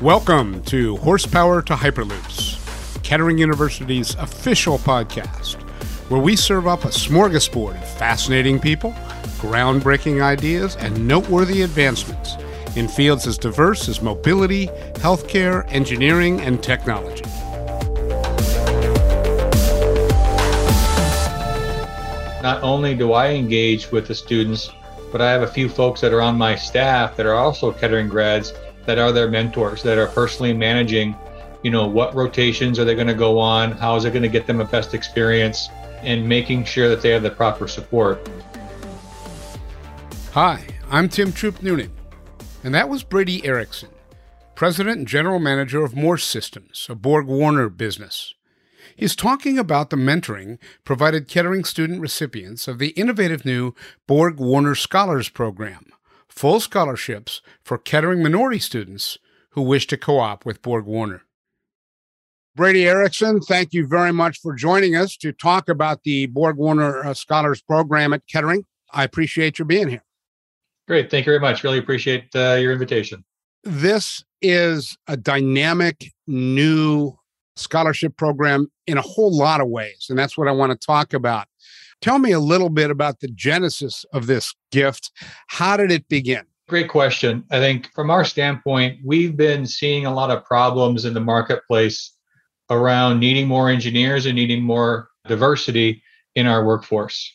Welcome 0.00 0.62
to 0.62 0.96
Horsepower 0.96 1.60
to 1.60 1.74
Hyperloops, 1.74 3.02
Kettering 3.02 3.36
University's 3.36 4.14
official 4.14 4.78
podcast, 4.78 5.60
where 6.08 6.22
we 6.22 6.36
serve 6.36 6.66
up 6.66 6.86
a 6.86 6.88
smorgasbord 6.88 7.76
of 7.76 7.86
fascinating 7.98 8.58
people, 8.58 8.92
groundbreaking 9.40 10.22
ideas, 10.22 10.76
and 10.76 11.06
noteworthy 11.06 11.60
advancements 11.60 12.36
in 12.76 12.88
fields 12.88 13.26
as 13.26 13.36
diverse 13.36 13.90
as 13.90 14.00
mobility, 14.00 14.68
healthcare, 14.94 15.70
engineering, 15.70 16.40
and 16.40 16.62
technology. 16.62 17.26
Not 22.42 22.62
only 22.62 22.94
do 22.94 23.12
I 23.12 23.32
engage 23.32 23.92
with 23.92 24.08
the 24.08 24.14
students, 24.14 24.70
but 25.12 25.20
I 25.20 25.30
have 25.30 25.42
a 25.42 25.46
few 25.46 25.68
folks 25.68 26.00
that 26.00 26.14
are 26.14 26.22
on 26.22 26.38
my 26.38 26.56
staff 26.56 27.16
that 27.16 27.26
are 27.26 27.34
also 27.34 27.70
Kettering 27.70 28.08
grads 28.08 28.54
that 28.90 28.98
are 28.98 29.12
their 29.12 29.30
mentors 29.30 29.84
that 29.84 29.98
are 29.98 30.08
personally 30.08 30.52
managing 30.52 31.14
you 31.62 31.70
know 31.70 31.86
what 31.86 32.12
rotations 32.12 32.76
are 32.76 32.84
they 32.84 32.96
going 32.96 33.06
to 33.06 33.14
go 33.14 33.38
on? 33.38 33.70
How 33.70 33.94
is 33.94 34.04
it 34.04 34.10
going 34.10 34.24
to 34.24 34.28
get 34.28 34.48
them 34.48 34.60
a 34.60 34.64
best 34.64 34.94
experience? 34.94 35.68
And 36.02 36.28
making 36.28 36.64
sure 36.64 36.88
that 36.88 37.00
they 37.00 37.10
have 37.10 37.22
the 37.22 37.30
proper 37.30 37.68
support. 37.68 38.28
Hi 40.32 40.66
i'm 40.90 41.08
tim 41.08 41.32
troop 41.32 41.62
noonan 41.62 41.92
and 42.64 42.74
that 42.74 42.88
was 42.88 43.04
brady 43.04 43.46
erickson 43.46 43.90
president 44.56 44.98
and 44.98 45.06
general 45.06 45.38
manager 45.38 45.84
of 45.84 45.94
morse 45.94 46.24
systems 46.24 46.88
a 46.90 46.96
borg 46.96 47.26
warner 47.26 47.68
business. 47.68 48.34
He's 48.96 49.14
talking 49.14 49.56
about 49.56 49.90
the 49.90 49.96
mentoring 49.96 50.58
provided 50.84 51.28
Kettering 51.28 51.62
student 51.62 52.00
recipients 52.00 52.66
of 52.66 52.78
the 52.80 52.88
innovative 52.88 53.44
new 53.44 53.72
Borg 54.08 54.38
Warner 54.38 54.74
Scholars 54.74 55.28
Program 55.28 55.86
full 56.30 56.60
scholarships 56.60 57.42
for 57.62 57.76
Kettering 57.76 58.22
minority 58.22 58.58
students 58.58 59.18
who 59.50 59.62
wish 59.62 59.86
to 59.88 59.96
co 59.96 60.18
op 60.18 60.46
with 60.46 60.62
Borg 60.62 60.86
Warner. 60.86 61.22
Brady 62.56 62.88
Erickson, 62.88 63.40
thank 63.40 63.72
you 63.72 63.86
very 63.86 64.12
much 64.12 64.40
for 64.40 64.54
joining 64.54 64.96
us 64.96 65.16
to 65.18 65.32
talk 65.32 65.68
about 65.68 66.02
the 66.04 66.26
Borg 66.26 66.56
Warner 66.56 67.04
uh, 67.04 67.14
Scholars 67.14 67.62
Program 67.62 68.12
at 68.12 68.22
Kettering. 68.26 68.64
I 68.92 69.04
appreciate 69.04 69.58
your 69.58 69.66
being 69.66 69.88
here. 69.88 70.04
Great. 70.88 71.10
Thank 71.10 71.26
you 71.26 71.30
very 71.30 71.40
much. 71.40 71.62
Really 71.62 71.78
appreciate 71.78 72.34
uh, 72.34 72.54
your 72.54 72.72
invitation. 72.72 73.24
This 73.62 74.24
is 74.42 74.96
a 75.06 75.16
dynamic 75.16 76.12
new 76.26 77.16
scholarship 77.56 78.16
program 78.16 78.66
in 78.86 78.98
a 78.98 79.02
whole 79.02 79.36
lot 79.36 79.60
of 79.60 79.68
ways. 79.68 80.06
And 80.10 80.18
that's 80.18 80.36
what 80.36 80.48
I 80.48 80.52
want 80.52 80.72
to 80.72 80.86
talk 80.86 81.12
about. 81.12 81.46
Tell 82.00 82.18
me 82.18 82.32
a 82.32 82.40
little 82.40 82.70
bit 82.70 82.90
about 82.90 83.20
the 83.20 83.28
genesis 83.28 84.06
of 84.12 84.26
this 84.26 84.54
gift. 84.72 85.10
How 85.48 85.76
did 85.76 85.92
it 85.92 86.08
begin? 86.08 86.44
Great 86.68 86.88
question. 86.88 87.44
I 87.50 87.58
think 87.58 87.92
from 87.94 88.10
our 88.10 88.24
standpoint, 88.24 89.00
we've 89.04 89.36
been 89.36 89.66
seeing 89.66 90.06
a 90.06 90.14
lot 90.14 90.30
of 90.30 90.44
problems 90.44 91.04
in 91.04 91.14
the 91.14 91.20
marketplace 91.20 92.12
around 92.70 93.18
needing 93.18 93.48
more 93.48 93.68
engineers 93.68 94.24
and 94.24 94.36
needing 94.36 94.62
more 94.62 95.08
diversity 95.26 96.02
in 96.36 96.46
our 96.46 96.64
workforce. 96.64 97.30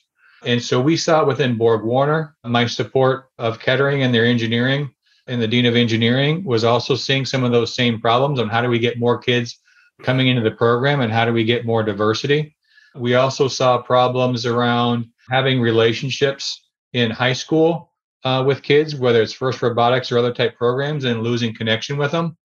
And 0.45 0.61
so 0.61 0.81
we 0.81 0.95
saw 0.95 1.25
within 1.25 1.58
Borg 1.58 1.83
Warner, 1.83 2.36
my 2.43 2.66
support 2.66 3.25
of 3.38 3.59
Kettering 3.59 4.03
and 4.03 4.13
their 4.13 4.25
engineering 4.25 4.89
and 5.27 5.41
the 5.41 5.47
Dean 5.47 5.66
of 5.66 5.75
Engineering 5.75 6.43
was 6.43 6.63
also 6.63 6.95
seeing 6.95 7.25
some 7.25 7.43
of 7.43 7.52
those 7.52 7.75
same 7.75 7.99
problems 7.99 8.39
on 8.39 8.47
how 8.47 8.61
do 8.61 8.69
we 8.69 8.80
get 8.80 8.99
more 8.99 9.17
kids 9.17 9.59
coming 10.03 10.27
into 10.27 10.41
the 10.41 10.55
program 10.55 11.02
and 11.02 11.11
how 11.11 11.25
do 11.25 11.33
we 11.33 11.43
get 11.43 11.66
more 11.66 11.83
diversity. 11.83 12.55
We 12.95 13.15
also 13.15 13.47
saw 13.47 13.81
problems 13.81 14.45
around 14.45 15.07
having 15.29 15.59
relationships 15.59 16.65
in 16.93 17.11
high 17.11 17.33
school 17.33 17.91
uh, 18.23 18.43
with 18.45 18.63
kids, 18.63 18.95
whether 18.95 19.21
it's 19.21 19.33
FIRST 19.33 19.61
Robotics 19.61 20.11
or 20.11 20.17
other 20.17 20.33
type 20.33 20.57
programs, 20.57 21.03
and 21.03 21.21
losing 21.21 21.53
connection 21.53 21.97
with 21.97 22.11
them. 22.11 22.37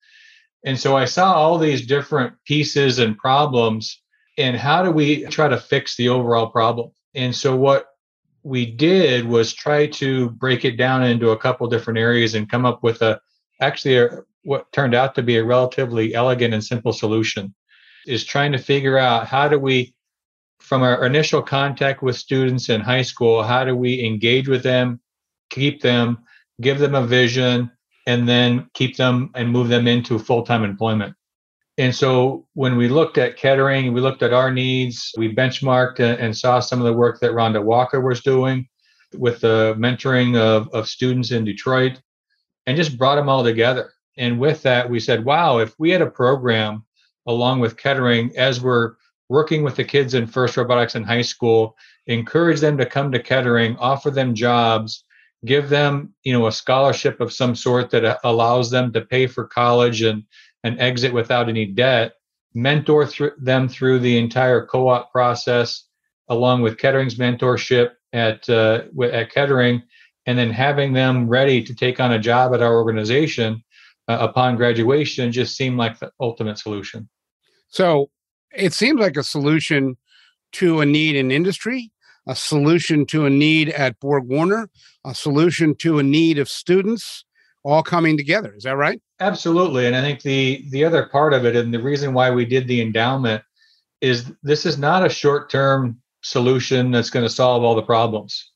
And 0.65 0.79
so 0.79 0.97
I 0.97 1.07
saw 1.07 1.35
all 1.35 1.57
these 1.57 1.87
different 1.87 2.35
pieces 2.45 2.99
and 2.99 3.17
problems, 3.17 4.03
and 4.37 4.57
how 4.57 4.83
do 4.83 4.91
we 4.91 5.25
try 5.27 5.49
to 5.49 5.59
fix 5.59 5.97
the 5.97 6.09
overall 6.09 6.49
problem? 6.49 6.91
And 7.15 7.35
so 7.35 7.57
what 7.57 7.87
we 8.43 8.67
did 8.67 9.27
was 9.27 9.53
try 9.53 9.87
to 9.87 10.31
break 10.31 10.65
it 10.65 10.77
down 10.77 11.03
into 11.03 11.31
a 11.31 11.39
couple 11.39 11.67
different 11.69 11.99
areas 11.99 12.35
and 12.35 12.51
come 12.51 12.65
up 12.65 12.83
with 12.83 13.03
a 13.03 13.21
actually 13.61 13.99
a, 13.99 14.21
what 14.43 14.71
turned 14.73 14.95
out 14.95 15.15
to 15.15 15.23
be 15.23 15.37
a 15.37 15.45
relatively 15.45 16.15
elegant 16.15 16.55
and 16.55 16.65
simple 16.65 16.93
solution 16.93 17.55
is 18.07 18.25
trying 18.25 18.53
to 18.53 18.59
figure 18.59 18.97
out 18.97 19.27
how 19.27 19.47
do 19.47 19.59
we 19.59 19.95
from 20.61 20.83
our 20.83 21.05
initial 21.05 21.43
contact 21.43 22.03
with 22.03 22.17
students 22.17 22.69
in 22.69 22.81
high 22.81 23.03
school, 23.03 23.43
how 23.43 23.65
do 23.65 23.75
we 23.75 24.05
engage 24.05 24.49
with 24.49 24.63
them, 24.63 25.01
keep 25.51 25.83
them, 25.83 26.19
give 26.61 26.79
them 26.79 26.95
a 26.95 27.07
vision, 27.07 27.71
and 28.07 28.29
then 28.29 28.69
keep 28.75 28.97
them 28.97 29.31
and 29.35 29.51
move 29.51 29.69
them 29.69 29.89
into 29.89 30.19
full 30.19 30.43
time 30.45 30.63
employment? 30.63 31.15
And 31.79 31.95
so 31.95 32.47
when 32.53 32.77
we 32.77 32.89
looked 32.89 33.17
at 33.17 33.39
Kettering, 33.39 33.95
we 33.95 34.03
looked 34.03 34.23
at 34.23 34.35
our 34.35 34.53
needs, 34.53 35.13
we 35.17 35.35
benchmarked 35.35 35.99
and 35.99 36.37
saw 36.37 36.61
some 36.61 36.79
of 36.79 36.85
the 36.85 36.93
work 36.93 37.21
that 37.21 37.31
Rhonda 37.31 37.65
Walker 37.65 38.01
was 38.01 38.21
doing 38.21 38.69
with 39.15 39.41
the 39.41 39.75
mentoring 39.79 40.37
of, 40.37 40.69
of 40.75 40.89
students 40.89 41.31
in 41.31 41.45
Detroit 41.45 42.01
and 42.67 42.77
just 42.77 42.99
brought 42.99 43.17
them 43.17 43.29
all 43.29 43.43
together. 43.43 43.93
And 44.19 44.39
with 44.39 44.63
that, 44.63 44.91
we 44.91 45.01
said, 45.01 45.25
wow, 45.25 45.59
if 45.59 45.75
we 45.79 45.91
had 45.91 46.03
a 46.03 46.11
program 46.11 46.85
along 47.27 47.61
with 47.61 47.79
Kettering 47.79 48.37
as 48.37 48.61
we're 48.61 48.95
working 49.31 49.63
with 49.63 49.77
the 49.77 49.85
kids 49.85 50.15
in 50.15 50.27
FIRST 50.27 50.57
Robotics 50.57 50.97
in 50.97 51.05
high 51.05 51.23
school, 51.23 51.77
encourage 52.09 52.59
them 52.59 52.77
to 52.77 52.85
come 52.85 53.13
to 53.13 53.23
Kettering, 53.23 53.77
offer 53.77 54.11
them 54.11 54.35
jobs, 54.35 55.05
give 55.45 55.69
them, 55.69 56.13
you 56.25 56.33
know, 56.33 56.49
a 56.49 56.53
scholarship 56.53 57.21
of 57.21 57.33
some 57.33 57.55
sort 57.55 57.91
that 57.91 58.19
allows 58.25 58.71
them 58.71 58.93
to 58.93 59.01
pay 59.01 59.27
for 59.29 59.47
college 59.47 60.03
and 60.03 60.25
and 60.65 60.79
exit 60.79 61.15
without 61.15 61.49
any 61.49 61.65
debt, 61.65 62.13
mentor 62.55 63.07
th- 63.07 63.33
them 63.39 63.67
through 63.67 63.99
the 64.01 64.19
entire 64.19 64.67
co-op 64.67 65.11
process, 65.11 65.85
along 66.29 66.61
with 66.61 66.77
Kettering's 66.77 67.15
mentorship 67.15 67.93
at 68.13 68.47
uh, 68.51 68.83
at 69.05 69.31
Kettering, 69.31 69.81
and 70.27 70.37
then 70.37 70.51
having 70.51 70.93
them 70.93 71.29
ready 71.29 71.63
to 71.63 71.73
take 71.73 72.01
on 72.01 72.13
a 72.13 72.19
job 72.19 72.53
at 72.53 72.63
our 72.63 72.75
organization 72.75 73.63
uh, 74.09 74.19
upon 74.21 74.57
graduation 74.57 75.31
just 75.31 75.57
seemed 75.57 75.79
like 75.79 76.01
the 76.01 76.11
ultimate 76.19 76.59
solution. 76.59 77.09
So 77.69 78.11
it 78.55 78.73
seems 78.73 79.01
like 79.01 79.17
a 79.17 79.23
solution 79.23 79.97
to 80.53 80.81
a 80.81 80.87
need 80.87 81.17
in 81.17 81.31
industry, 81.31 81.91
a 82.27 82.35
solution 82.35 83.07
to 83.07 83.27
a 83.27 83.31
need 83.31 83.71
at 83.71 83.99
Borg 84.01 84.27
Warner, 84.27 84.69
a 85.05 85.15
solution 85.15 85.75
to 85.77 85.99
a 85.99 86.03
need 86.03 86.39
of 86.39 86.49
students 86.49 87.25
all 87.63 87.83
coming 87.83 88.17
together. 88.17 88.55
Is 88.57 88.65
that 88.65 88.77
right? 88.77 89.01
Absolutely. 89.21 89.87
And 89.87 89.95
I 89.95 90.01
think 90.01 90.23
the 90.23 90.65
the 90.71 90.85
other 90.85 91.07
part 91.07 91.35
of 91.35 91.45
it 91.45 91.57
and 91.57 91.73
the 91.73 91.83
reason 91.83 92.15
why 92.15 92.31
we 92.31 92.45
did 92.45 92.67
the 92.67 92.81
endowment 92.81 93.43
is 94.01 94.33
this 94.43 94.65
is 94.65 94.79
not 94.79 95.05
a 95.05 95.11
short-term 95.11 96.01
solution 96.23 96.91
that's 96.91 97.11
going 97.11 97.25
to 97.25 97.31
solve 97.33 97.63
all 97.63 97.75
the 97.75 97.83
problems. 97.83 98.51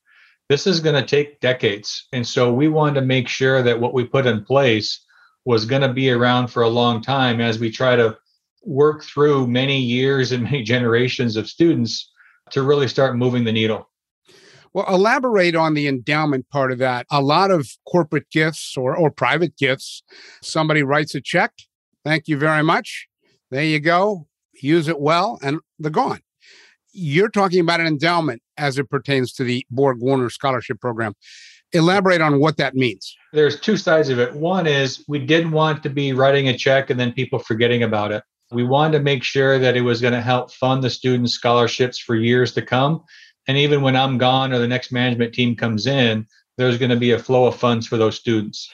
This 0.49 0.67
is 0.67 0.79
going 0.79 0.95
to 0.95 1.07
take 1.07 1.39
decades. 1.39 2.07
And 2.13 2.27
so 2.27 2.53
we 2.53 2.67
wanted 2.67 2.99
to 2.99 3.05
make 3.05 3.27
sure 3.27 3.63
that 3.63 3.79
what 3.79 3.93
we 3.93 4.05
put 4.05 4.25
in 4.25 4.43
place 4.43 5.03
was 5.45 5.65
going 5.65 5.81
to 5.81 5.93
be 5.93 6.09
around 6.09 6.47
for 6.47 6.63
a 6.63 6.69
long 6.69 7.01
time 7.01 7.41
as 7.41 7.59
we 7.59 7.71
try 7.71 7.95
to 7.95 8.17
work 8.65 9.03
through 9.03 9.47
many 9.47 9.79
years 9.79 10.31
and 10.31 10.43
many 10.43 10.63
generations 10.75 11.35
of 11.35 11.47
students 11.47 12.11
to 12.51 12.61
really 12.61 12.87
start 12.87 13.15
moving 13.15 13.43
the 13.43 13.51
needle. 13.51 13.89
Well, 14.73 14.85
elaborate 14.89 15.55
on 15.55 15.73
the 15.73 15.87
endowment 15.87 16.49
part 16.49 16.71
of 16.71 16.79
that. 16.79 17.05
A 17.09 17.21
lot 17.21 17.49
of 17.49 17.69
corporate 17.87 18.29
gifts 18.29 18.75
or, 18.75 18.95
or 18.95 19.09
private 19.09 19.55
gifts, 19.55 20.03
somebody 20.41 20.83
writes 20.83 21.15
a 21.15 21.21
check. 21.21 21.53
Thank 22.03 22.27
you 22.27 22.37
very 22.37 22.61
much. 22.61 23.07
There 23.51 23.63
you 23.63 23.79
go. 23.79 24.27
Use 24.61 24.89
it 24.89 24.99
well, 24.99 25.39
and 25.41 25.59
they're 25.79 25.91
gone. 25.91 26.19
You're 26.91 27.29
talking 27.29 27.61
about 27.61 27.79
an 27.79 27.87
endowment 27.87 28.41
as 28.57 28.77
it 28.77 28.89
pertains 28.89 29.31
to 29.33 29.43
the 29.43 29.65
Borg 29.69 29.99
Warner 30.01 30.29
Scholarship 30.29 30.79
Program. 30.81 31.13
Elaborate 31.71 32.21
on 32.21 32.39
what 32.39 32.57
that 32.57 32.75
means. 32.75 33.15
There's 33.33 33.59
two 33.59 33.75
sides 33.75 34.09
of 34.09 34.19
it. 34.19 34.33
One 34.33 34.67
is 34.67 35.03
we 35.07 35.19
didn't 35.19 35.51
want 35.51 35.83
to 35.83 35.89
be 35.89 36.13
writing 36.13 36.47
a 36.47 36.57
check 36.57 36.89
and 36.89 36.99
then 36.99 37.11
people 37.11 37.39
forgetting 37.39 37.83
about 37.83 38.11
it. 38.11 38.23
We 38.55 38.63
wanted 38.63 38.97
to 38.97 39.03
make 39.03 39.21
sure 39.21 39.59
that 39.59 39.75
it 39.75 39.81
was 39.81 39.99
going 39.99 40.13
to 40.13 40.21
help 40.21 40.49
fund 40.49 40.81
the 40.81 40.89
student 40.89 41.29
scholarships 41.29 41.99
for 41.99 42.15
years 42.15 42.53
to 42.53 42.61
come. 42.61 43.03
And 43.49 43.57
even 43.57 43.81
when 43.81 43.97
I'm 43.97 44.17
gone 44.17 44.53
or 44.53 44.59
the 44.59 44.67
next 44.67 44.93
management 44.93 45.33
team 45.33 45.57
comes 45.57 45.87
in, 45.87 46.25
there's 46.57 46.77
going 46.77 46.89
to 46.89 46.95
be 46.95 47.11
a 47.11 47.19
flow 47.19 47.47
of 47.47 47.57
funds 47.57 47.85
for 47.85 47.97
those 47.97 48.15
students. 48.15 48.71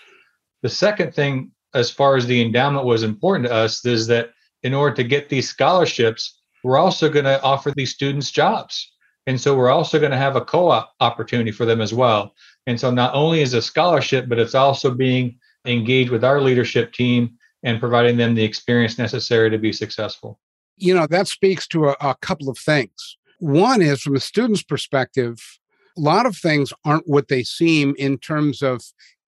The 0.62 0.70
second 0.70 1.16
thing, 1.16 1.52
as 1.74 1.90
far 1.90 2.16
as 2.16 2.28
the 2.28 2.42
endowment 2.42 2.86
was 2.86 3.02
important 3.02 3.48
to 3.48 3.54
us, 3.54 3.84
is 3.84 4.06
that 4.06 4.30
in 4.62 4.76
order 4.76 4.96
to 4.98 5.04
get 5.04 5.30
these 5.30 5.50
scholarships, 5.50 6.40
we're 6.64 6.78
also 6.78 7.10
going 7.10 7.26
to 7.26 7.42
offer 7.42 7.72
these 7.76 7.92
students 7.92 8.30
jobs. 8.30 8.94
And 9.26 9.42
so 9.42 9.58
we're 9.58 9.72
also 9.72 9.98
going 9.98 10.12
to 10.12 10.18
have 10.18 10.36
a 10.36 10.46
co 10.46 10.70
op 10.70 10.94
opportunity 11.00 11.52
for 11.52 11.66
them 11.66 11.82
as 11.82 11.92
well. 11.92 12.36
And 12.68 12.80
so 12.80 12.92
not 12.92 13.16
only 13.16 13.42
is 13.42 13.56
a 13.56 13.64
scholarship, 13.64 14.30
but 14.30 14.38
it's 14.38 14.54
also 14.54 14.92
being 14.92 15.40
engaged 15.66 16.12
with 16.12 16.24
our 16.24 16.40
leadership 16.40 16.94
team 16.94 17.40
and 17.64 17.80
providing 17.80 18.18
them 18.18 18.36
the 18.36 18.44
experience 18.44 18.98
necessary 18.98 19.50
to 19.50 19.58
be 19.58 19.72
successful. 19.72 20.40
You 20.78 20.96
know, 20.96 21.08
that 21.08 21.28
speaks 21.28 21.68
to 21.68 21.90
a, 21.90 21.96
a 22.02 22.16
couple 22.22 22.50
of 22.50 22.58
things. 22.58 23.18
One 23.40 23.82
is 23.82 24.02
from 24.02 24.16
a 24.16 24.20
student's 24.20 24.64
perspective, 24.64 25.60
a 25.98 26.02
lot 26.02 26.26
of 26.26 26.38
things 26.38 26.74
aren't 26.86 27.08
what 27.08 27.28
they 27.28 27.44
seem 27.44 27.96
in 27.98 28.18
terms 28.18 28.62
of 28.62 28.82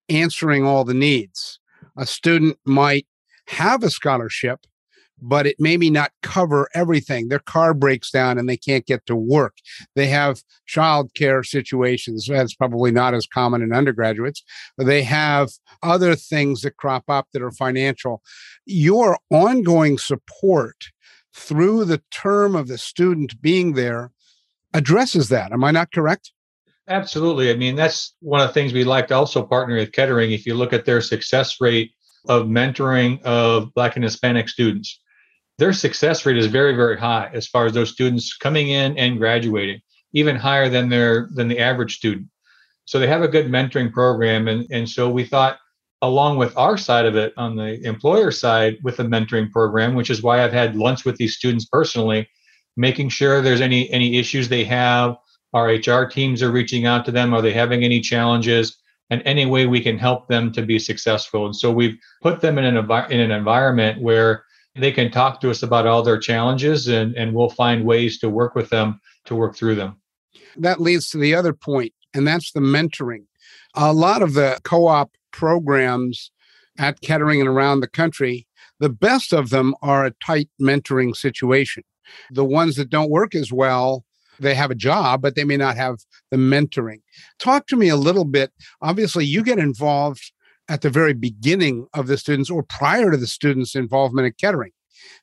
answering 0.09 0.65
all 0.65 0.83
the 0.83 0.93
needs. 0.93 1.59
A 1.97 2.05
student 2.05 2.57
might 2.65 3.05
have 3.47 3.83
a 3.83 3.89
scholarship, 3.89 4.65
but 5.25 5.47
it 5.47 5.55
maybe 5.57 5.89
not 5.89 6.11
cover 6.21 6.67
everything. 6.75 7.29
Their 7.29 7.39
car 7.39 7.73
breaks 7.73 8.11
down 8.11 8.37
and 8.37 8.49
they 8.49 8.57
can't 8.57 8.85
get 8.85 9.05
to 9.05 9.15
work. 9.15 9.57
They 9.95 10.07
have 10.07 10.41
childcare 10.69 11.45
situations. 11.45 12.27
That's 12.27 12.53
probably 12.53 12.91
not 12.91 13.13
as 13.13 13.25
common 13.25 13.61
in 13.61 13.71
undergraduates. 13.71 14.43
They 14.77 15.01
have 15.03 15.49
other 15.81 16.15
things 16.15 16.61
that 16.61 16.75
crop 16.75 17.05
up 17.07 17.27
that 17.31 17.41
are 17.41 17.51
financial. 17.51 18.21
Your 18.65 19.17
ongoing 19.31 19.97
support 19.97 20.75
through 21.33 21.85
the 21.85 22.01
term 22.11 22.55
of 22.55 22.67
the 22.67 22.77
student 22.77 23.41
being 23.41 23.73
there 23.73 24.11
addresses 24.73 25.29
that. 25.29 25.53
Am 25.53 25.63
I 25.63 25.71
not 25.71 25.91
correct? 25.93 26.31
Absolutely. 26.89 27.49
I 27.49 27.55
mean, 27.55 27.75
that's 27.75 28.13
one 28.19 28.41
of 28.41 28.47
the 28.47 28.53
things 28.53 28.73
we 28.73 28.83
like 28.83 29.07
to 29.07 29.15
also 29.15 29.41
partner 29.41 29.77
with 29.77 29.93
Kettering. 29.93 30.33
If 30.33 30.45
you 30.45 30.53
look 30.53 30.73
at 30.73 30.83
their 30.83 30.99
success 30.99 31.61
rate 31.61 31.91
of 32.27 32.47
mentoring 32.47 33.21
of 33.23 33.73
Black 33.73 33.95
and 33.95 34.03
Hispanic 34.03 34.49
students, 34.49 34.99
their 35.57 35.73
success 35.73 36.25
rate 36.25 36.37
is 36.37 36.47
very, 36.47 36.75
very 36.75 36.97
high 36.97 37.29
as 37.33 37.47
far 37.47 37.65
as 37.65 37.73
those 37.73 37.91
students 37.91 38.35
coming 38.35 38.69
in 38.69 38.97
and 38.97 39.17
graduating, 39.17 39.81
even 40.13 40.35
higher 40.35 40.69
than 40.69 40.89
their 40.89 41.29
than 41.33 41.47
the 41.47 41.59
average 41.59 41.95
student. 41.97 42.27
So 42.85 42.99
they 42.99 43.07
have 43.07 43.21
a 43.21 43.27
good 43.27 43.47
mentoring 43.47 43.91
program. 43.91 44.47
And, 44.47 44.67
and 44.71 44.89
so 44.89 45.09
we 45.09 45.23
thought 45.23 45.57
along 46.01 46.37
with 46.37 46.55
our 46.57 46.77
side 46.77 47.05
of 47.05 47.15
it 47.15 47.33
on 47.37 47.55
the 47.55 47.81
employer 47.85 48.29
side 48.29 48.77
with 48.83 48.97
the 48.97 49.03
mentoring 49.03 49.49
program, 49.51 49.95
which 49.95 50.09
is 50.09 50.21
why 50.21 50.43
I've 50.43 50.51
had 50.51 50.75
lunch 50.75 51.05
with 51.05 51.15
these 51.15 51.37
students 51.37 51.65
personally, 51.65 52.27
making 52.75 53.09
sure 53.09 53.41
there's 53.41 53.61
any 53.61 53.89
any 53.91 54.17
issues 54.17 54.49
they 54.49 54.65
have. 54.65 55.15
Our 55.53 55.67
HR 55.67 56.05
teams 56.05 56.41
are 56.41 56.51
reaching 56.51 56.85
out 56.85 57.05
to 57.05 57.11
them. 57.11 57.33
Are 57.33 57.41
they 57.41 57.53
having 57.53 57.83
any 57.83 58.01
challenges? 58.01 58.77
And 59.09 59.21
any 59.25 59.45
way 59.45 59.67
we 59.67 59.81
can 59.81 59.97
help 59.97 60.27
them 60.27 60.51
to 60.53 60.63
be 60.63 60.79
successful. 60.79 61.45
And 61.45 61.55
so 61.55 61.71
we've 61.71 61.97
put 62.21 62.41
them 62.41 62.57
in 62.57 62.65
an 62.65 62.77
in 63.11 63.19
an 63.19 63.31
environment 63.31 64.01
where 64.01 64.43
they 64.75 64.91
can 64.91 65.11
talk 65.11 65.39
to 65.41 65.49
us 65.49 65.63
about 65.63 65.85
all 65.85 66.01
their 66.01 66.17
challenges 66.17 66.87
and, 66.87 67.15
and 67.15 67.33
we'll 67.33 67.49
find 67.49 67.85
ways 67.85 68.19
to 68.19 68.29
work 68.29 68.55
with 68.55 68.69
them 68.69 68.99
to 69.25 69.35
work 69.35 69.55
through 69.55 69.75
them. 69.75 69.97
That 70.57 70.81
leads 70.81 71.09
to 71.11 71.17
the 71.17 71.35
other 71.35 71.53
point, 71.53 71.93
and 72.13 72.27
that's 72.27 72.51
the 72.51 72.59
mentoring. 72.59 73.25
A 73.75 73.93
lot 73.93 74.21
of 74.21 74.33
the 74.33 74.59
co 74.63 74.87
op 74.87 75.11
programs 75.31 76.31
at 76.77 77.01
Kettering 77.01 77.39
and 77.39 77.49
around 77.49 77.79
the 77.79 77.87
country, 77.87 78.47
the 78.79 78.89
best 78.89 79.33
of 79.33 79.49
them 79.49 79.75
are 79.81 80.05
a 80.05 80.13
tight 80.25 80.49
mentoring 80.61 81.15
situation. 81.15 81.83
The 82.31 82.45
ones 82.45 82.75
that 82.75 82.89
don't 82.89 83.09
work 83.09 83.35
as 83.35 83.51
well, 83.51 84.05
they 84.39 84.55
have 84.55 84.71
a 84.71 84.75
job, 84.75 85.21
but 85.21 85.35
they 85.35 85.43
may 85.43 85.57
not 85.57 85.75
have 85.77 85.97
the 86.31 86.37
mentoring. 86.37 87.01
Talk 87.39 87.67
to 87.67 87.75
me 87.75 87.89
a 87.89 87.95
little 87.95 88.25
bit. 88.25 88.51
Obviously, 88.81 89.25
you 89.25 89.43
get 89.43 89.59
involved 89.59 90.31
at 90.69 90.81
the 90.81 90.89
very 90.89 91.13
beginning 91.13 91.87
of 91.93 92.07
the 92.07 92.17
students 92.17 92.49
or 92.49 92.63
prior 92.63 93.11
to 93.11 93.17
the 93.17 93.27
students' 93.27 93.75
involvement 93.75 94.27
at 94.27 94.37
Kettering. 94.37 94.71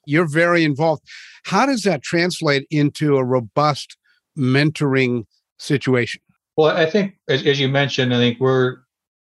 You're 0.07 0.29
very 0.29 0.65
involved. 0.65 1.03
How 1.45 1.67
does 1.67 1.83
that 1.83 2.03
translate 2.03 2.67
into 2.71 3.17
a 3.17 3.25
robust 3.25 3.97
mentoring 4.37 5.25
situation? 5.59 6.21
Well, 6.57 6.77
I 6.77 6.89
think, 6.89 7.15
as, 7.29 7.47
as 7.47 7.59
you 7.59 7.69
mentioned, 7.69 8.15
I 8.15 8.19
think 8.19 8.39
we're 8.41 8.79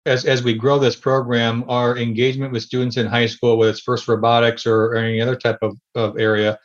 as, 0.05 0.25
as 0.25 0.43
we 0.43 0.53
grow 0.53 0.77
this 0.77 0.95
program, 0.95 1.65
our 1.67 1.97
engagement 1.97 2.53
with 2.53 2.63
students 2.63 2.97
in 2.97 3.07
high 3.07 3.25
school, 3.25 3.57
whether 3.57 3.71
it's 3.71 3.81
FIRST 3.81 4.07
Robotics 4.07 4.65
or, 4.65 4.85
or 4.85 4.95
any 4.95 5.19
other 5.19 5.35
type 5.35 5.57
of, 5.61 5.77
of 5.95 6.17
area, 6.19 6.59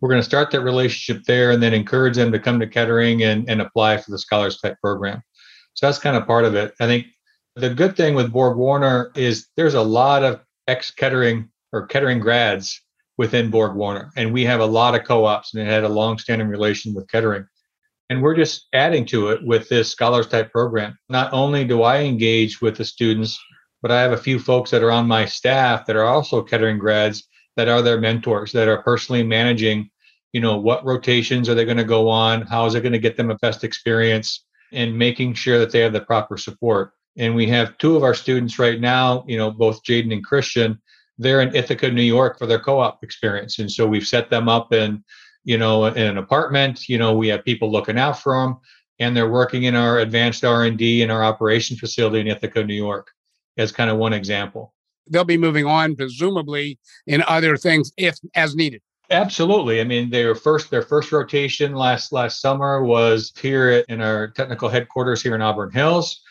we're 0.00 0.08
going 0.08 0.20
to 0.20 0.26
start 0.26 0.50
that 0.50 0.62
relationship 0.62 1.24
there 1.24 1.50
and 1.50 1.62
then 1.62 1.72
encourage 1.72 2.16
them 2.16 2.32
to 2.32 2.38
come 2.38 2.58
to 2.58 2.66
Kettering 2.66 3.22
and, 3.22 3.48
and 3.48 3.60
apply 3.60 3.98
for 3.98 4.10
the 4.10 4.18
Scholars 4.18 4.58
Type 4.58 4.76
program. 4.82 5.22
So 5.74 5.86
that's 5.86 5.98
kind 5.98 6.16
of 6.16 6.26
part 6.26 6.44
of 6.44 6.54
it. 6.54 6.74
I 6.80 6.86
think 6.86 7.06
the 7.56 7.70
good 7.70 7.96
thing 7.96 8.14
with 8.14 8.32
Borg 8.32 8.56
Warner 8.56 9.12
is 9.14 9.48
there's 9.56 9.74
a 9.74 9.82
lot 9.82 10.22
of 10.22 10.40
ex 10.68 10.90
Kettering 10.90 11.48
or 11.72 11.86
Kettering 11.86 12.20
grads 12.20 12.80
within 13.18 13.50
Borg 13.50 13.74
Warner, 13.74 14.10
and 14.16 14.32
we 14.32 14.44
have 14.44 14.60
a 14.60 14.66
lot 14.66 14.94
of 14.94 15.04
co 15.04 15.24
ops 15.24 15.54
and 15.54 15.62
it 15.62 15.70
had 15.70 15.84
a 15.84 15.88
long 15.88 16.18
standing 16.18 16.48
relation 16.48 16.94
with 16.94 17.08
Kettering. 17.08 17.46
And 18.08 18.22
we're 18.22 18.34
just 18.34 18.66
adding 18.72 19.06
to 19.06 19.28
it 19.28 19.44
with 19.44 19.68
this 19.68 19.90
scholars 19.90 20.26
type 20.26 20.50
program. 20.50 20.98
Not 21.08 21.32
only 21.32 21.64
do 21.64 21.82
I 21.82 21.98
engage 21.98 22.60
with 22.60 22.76
the 22.76 22.84
students, 22.84 23.38
but 23.82 23.92
I 23.92 24.00
have 24.00 24.12
a 24.12 24.16
few 24.16 24.38
folks 24.38 24.70
that 24.70 24.82
are 24.82 24.90
on 24.90 25.06
my 25.06 25.26
staff 25.26 25.86
that 25.86 25.96
are 25.96 26.04
also 26.04 26.42
Kettering 26.42 26.78
grads 26.78 27.28
that 27.56 27.68
are 27.68 27.82
their 27.82 28.00
mentors 28.00 28.52
that 28.52 28.68
are 28.68 28.82
personally 28.82 29.22
managing, 29.22 29.90
you 30.32 30.40
know, 30.40 30.56
what 30.56 30.84
rotations 30.84 31.48
are 31.48 31.54
they 31.54 31.64
going 31.64 31.76
to 31.76 31.84
go 31.84 32.08
on? 32.08 32.42
How 32.42 32.66
is 32.66 32.74
it 32.74 32.80
going 32.80 32.92
to 32.92 32.98
get 32.98 33.16
them 33.16 33.30
a 33.30 33.36
best 33.36 33.64
experience? 33.64 34.44
And 34.72 34.96
making 34.96 35.34
sure 35.34 35.58
that 35.58 35.72
they 35.72 35.80
have 35.80 35.92
the 35.92 36.00
proper 36.00 36.36
support. 36.36 36.92
And 37.16 37.34
we 37.34 37.46
have 37.48 37.76
two 37.78 37.96
of 37.96 38.02
our 38.02 38.14
students 38.14 38.58
right 38.58 38.80
now, 38.80 39.24
you 39.26 39.36
know, 39.36 39.50
both 39.50 39.82
Jaden 39.82 40.12
and 40.12 40.24
Christian, 40.24 40.80
they're 41.18 41.42
in 41.42 41.54
Ithaca, 41.54 41.90
New 41.90 42.02
York 42.02 42.38
for 42.38 42.46
their 42.46 42.60
co-op 42.60 43.02
experience. 43.02 43.58
And 43.58 43.70
so 43.70 43.86
we've 43.86 44.06
set 44.06 44.30
them 44.30 44.48
up 44.48 44.72
in 44.72 45.04
you 45.44 45.58
know, 45.58 45.86
in 45.86 46.06
an 46.06 46.18
apartment. 46.18 46.88
You 46.88 46.98
know, 46.98 47.14
we 47.14 47.28
have 47.28 47.44
people 47.44 47.70
looking 47.70 47.98
out 47.98 48.18
for 48.18 48.34
them, 48.34 48.58
and 48.98 49.16
they're 49.16 49.30
working 49.30 49.64
in 49.64 49.74
our 49.74 49.98
advanced 49.98 50.44
R 50.44 50.64
and 50.64 50.78
D 50.78 51.02
in 51.02 51.10
our 51.10 51.24
operations 51.24 51.80
facility 51.80 52.20
in 52.20 52.26
Ithaca, 52.26 52.64
New 52.64 52.74
York, 52.74 53.10
as 53.56 53.72
kind 53.72 53.90
of 53.90 53.96
one 53.96 54.12
example. 54.12 54.74
They'll 55.08 55.24
be 55.24 55.38
moving 55.38 55.66
on, 55.66 55.96
presumably, 55.96 56.78
in 57.06 57.22
other 57.26 57.56
things 57.56 57.92
if 57.96 58.18
as 58.34 58.54
needed. 58.54 58.82
Absolutely. 59.10 59.80
I 59.80 59.84
mean, 59.84 60.10
their 60.10 60.36
first 60.36 60.70
their 60.70 60.82
first 60.82 61.10
rotation 61.10 61.74
last 61.74 62.12
last 62.12 62.40
summer 62.40 62.84
was 62.84 63.32
here 63.40 63.84
in 63.88 64.00
our 64.00 64.28
technical 64.28 64.68
headquarters 64.68 65.22
here 65.22 65.34
in 65.34 65.42
Auburn 65.42 65.72
Hills. 65.72 66.22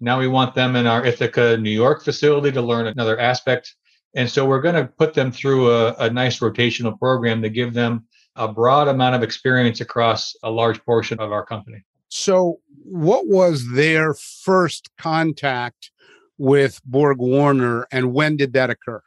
Now 0.00 0.18
we 0.18 0.28
want 0.28 0.54
them 0.54 0.76
in 0.76 0.86
our 0.86 1.04
Ithaca, 1.04 1.56
New 1.56 1.70
York 1.70 2.02
facility 2.04 2.52
to 2.52 2.62
learn 2.62 2.86
another 2.86 3.18
aspect. 3.18 3.74
And 4.14 4.28
so 4.30 4.46
we're 4.46 4.60
going 4.60 4.74
to 4.74 4.86
put 4.86 5.14
them 5.14 5.32
through 5.32 5.70
a, 5.70 5.94
a 5.94 6.10
nice 6.10 6.40
rotational 6.40 6.98
program 6.98 7.42
to 7.42 7.48
give 7.48 7.74
them 7.74 8.06
a 8.36 8.48
broad 8.48 8.88
amount 8.88 9.14
of 9.14 9.22
experience 9.22 9.80
across 9.80 10.34
a 10.42 10.50
large 10.50 10.84
portion 10.84 11.20
of 11.20 11.32
our 11.32 11.44
company. 11.44 11.84
So, 12.08 12.60
what 12.84 13.26
was 13.26 13.72
their 13.72 14.14
first 14.14 14.90
contact 14.98 15.90
with 16.36 16.80
Borg 16.84 17.18
Warner 17.18 17.86
and 17.90 18.12
when 18.12 18.36
did 18.36 18.52
that 18.52 18.70
occur? 18.70 19.02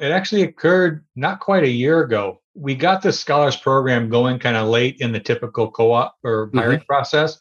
It 0.00 0.12
actually 0.12 0.42
occurred 0.42 1.04
not 1.16 1.40
quite 1.40 1.64
a 1.64 1.68
year 1.68 2.00
ago. 2.02 2.40
We 2.54 2.74
got 2.74 3.02
the 3.02 3.12
scholars 3.12 3.56
program 3.56 4.08
going 4.08 4.38
kind 4.38 4.56
of 4.56 4.68
late 4.68 4.96
in 5.00 5.12
the 5.12 5.20
typical 5.20 5.70
co 5.70 5.92
op 5.92 6.16
or 6.24 6.50
hiring 6.54 6.78
mm-hmm. 6.78 6.86
process. 6.86 7.40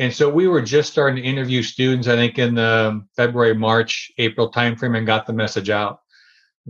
And 0.00 0.12
so 0.12 0.28
we 0.28 0.48
were 0.48 0.62
just 0.62 0.90
starting 0.90 1.22
to 1.22 1.28
interview 1.28 1.62
students, 1.62 2.08
I 2.08 2.16
think 2.16 2.38
in 2.38 2.56
the 2.56 3.06
February, 3.14 3.54
March, 3.54 4.10
April 4.18 4.50
timeframe 4.50 4.96
and 4.96 5.06
got 5.06 5.26
the 5.26 5.32
message 5.32 5.70
out 5.70 6.00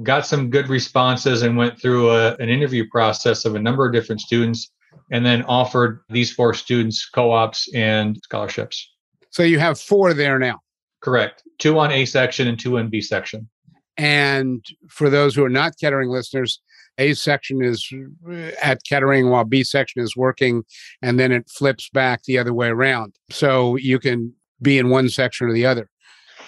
got 0.02 0.26
some 0.26 0.50
good 0.50 0.68
responses 0.68 1.42
and 1.42 1.56
went 1.56 1.80
through 1.80 2.10
a, 2.10 2.34
an 2.37 2.49
interview 2.49 2.88
process 2.88 3.44
of 3.44 3.54
a 3.54 3.58
number 3.58 3.87
of 3.87 3.92
different 3.92 4.20
students 4.20 4.70
and 5.10 5.25
then 5.25 5.42
offered 5.42 6.00
these 6.08 6.32
four 6.32 6.54
students 6.54 7.08
co-ops 7.08 7.68
and 7.75 8.18
scholarships. 8.22 8.88
So 9.30 9.42
you 9.42 9.58
have 9.58 9.78
four 9.78 10.14
there 10.14 10.38
now. 10.38 10.60
Correct. 11.00 11.42
Two 11.58 11.78
on 11.78 11.90
A 11.90 12.04
section 12.04 12.46
and 12.49 12.58
two 12.58 12.78
on 12.78 12.88
B 12.88 13.00
section. 13.00 13.49
And 13.96 14.64
for 14.88 15.10
those 15.10 15.34
who 15.34 15.44
are 15.44 15.50
not 15.50 15.75
Kettering 15.78 16.08
listeners, 16.08 16.60
A 17.00 17.14
section 17.14 17.64
is 17.64 17.90
uh, 18.30 18.50
at 18.62 18.85
Kettering 18.85 19.30
while 19.30 19.45
B 19.45 19.64
section 19.64 20.02
is 20.02 20.14
working, 20.16 20.62
and 21.02 21.19
then 21.19 21.33
it 21.33 21.49
flips 21.49 21.88
back 21.88 22.23
the 22.25 22.38
other 22.38 22.54
way 22.54 22.69
around. 22.69 23.16
So 23.30 23.76
you 23.76 23.99
can 23.99 24.35
be 24.62 24.78
in 24.78 24.90
one 24.90 25.09
section 25.09 25.49
or 25.49 25.52
the 25.52 25.66
other, 25.66 25.88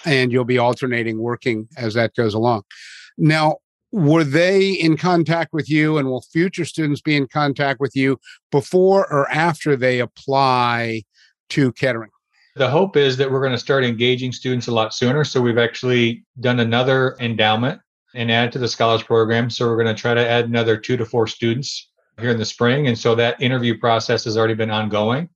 and 0.05 0.31
you'll 0.31 0.45
be 0.45 0.59
alternating 0.59 1.17
working 1.17 1.67
as 1.75 1.95
that 1.95 2.15
goes 2.15 2.33
along. 2.33 2.63
Now, 3.17 3.57
were 3.91 4.23
they 4.23 4.71
in 4.71 4.97
contact 4.97 5.53
with 5.53 5.69
you 5.69 5.97
and 5.97 6.07
will 6.07 6.23
future 6.31 6.65
students 6.65 7.01
be 7.01 7.15
in 7.15 7.27
contact 7.27 7.79
with 7.79 7.95
you 7.95 8.19
before 8.51 9.11
or 9.11 9.29
after 9.31 9.75
they 9.75 9.99
apply 9.99 11.03
to 11.49 11.71
Kettering? 11.73 12.09
The 12.55 12.69
hope 12.69 12.95
is 12.95 13.17
that 13.17 13.31
we're 13.31 13.39
going 13.41 13.53
to 13.53 13.57
start 13.57 13.83
engaging 13.83 14.31
students 14.31 14.67
a 14.67 14.71
lot 14.71 14.93
sooner. 14.93 15.23
So 15.23 15.41
we've 15.41 15.57
actually 15.57 16.23
done 16.39 16.59
another 16.59 17.15
endowment 17.19 17.81
and 18.13 18.31
add 18.31 18.51
to 18.51 18.59
the 18.59 18.67
scholars 18.67 19.03
program. 19.03 19.49
So 19.49 19.67
we're 19.67 19.81
going 19.81 19.95
to 19.95 19.99
try 19.99 20.13
to 20.13 20.27
add 20.27 20.45
another 20.45 20.77
two 20.77 20.97
to 20.97 21.05
four 21.05 21.27
students 21.27 21.89
here 22.19 22.29
in 22.29 22.37
the 22.37 22.45
spring. 22.45 22.87
And 22.87 22.97
so 22.97 23.15
that 23.15 23.41
interview 23.41 23.77
process 23.77 24.23
has 24.25 24.37
already 24.37 24.53
been 24.53 24.69
ongoing. 24.69 25.29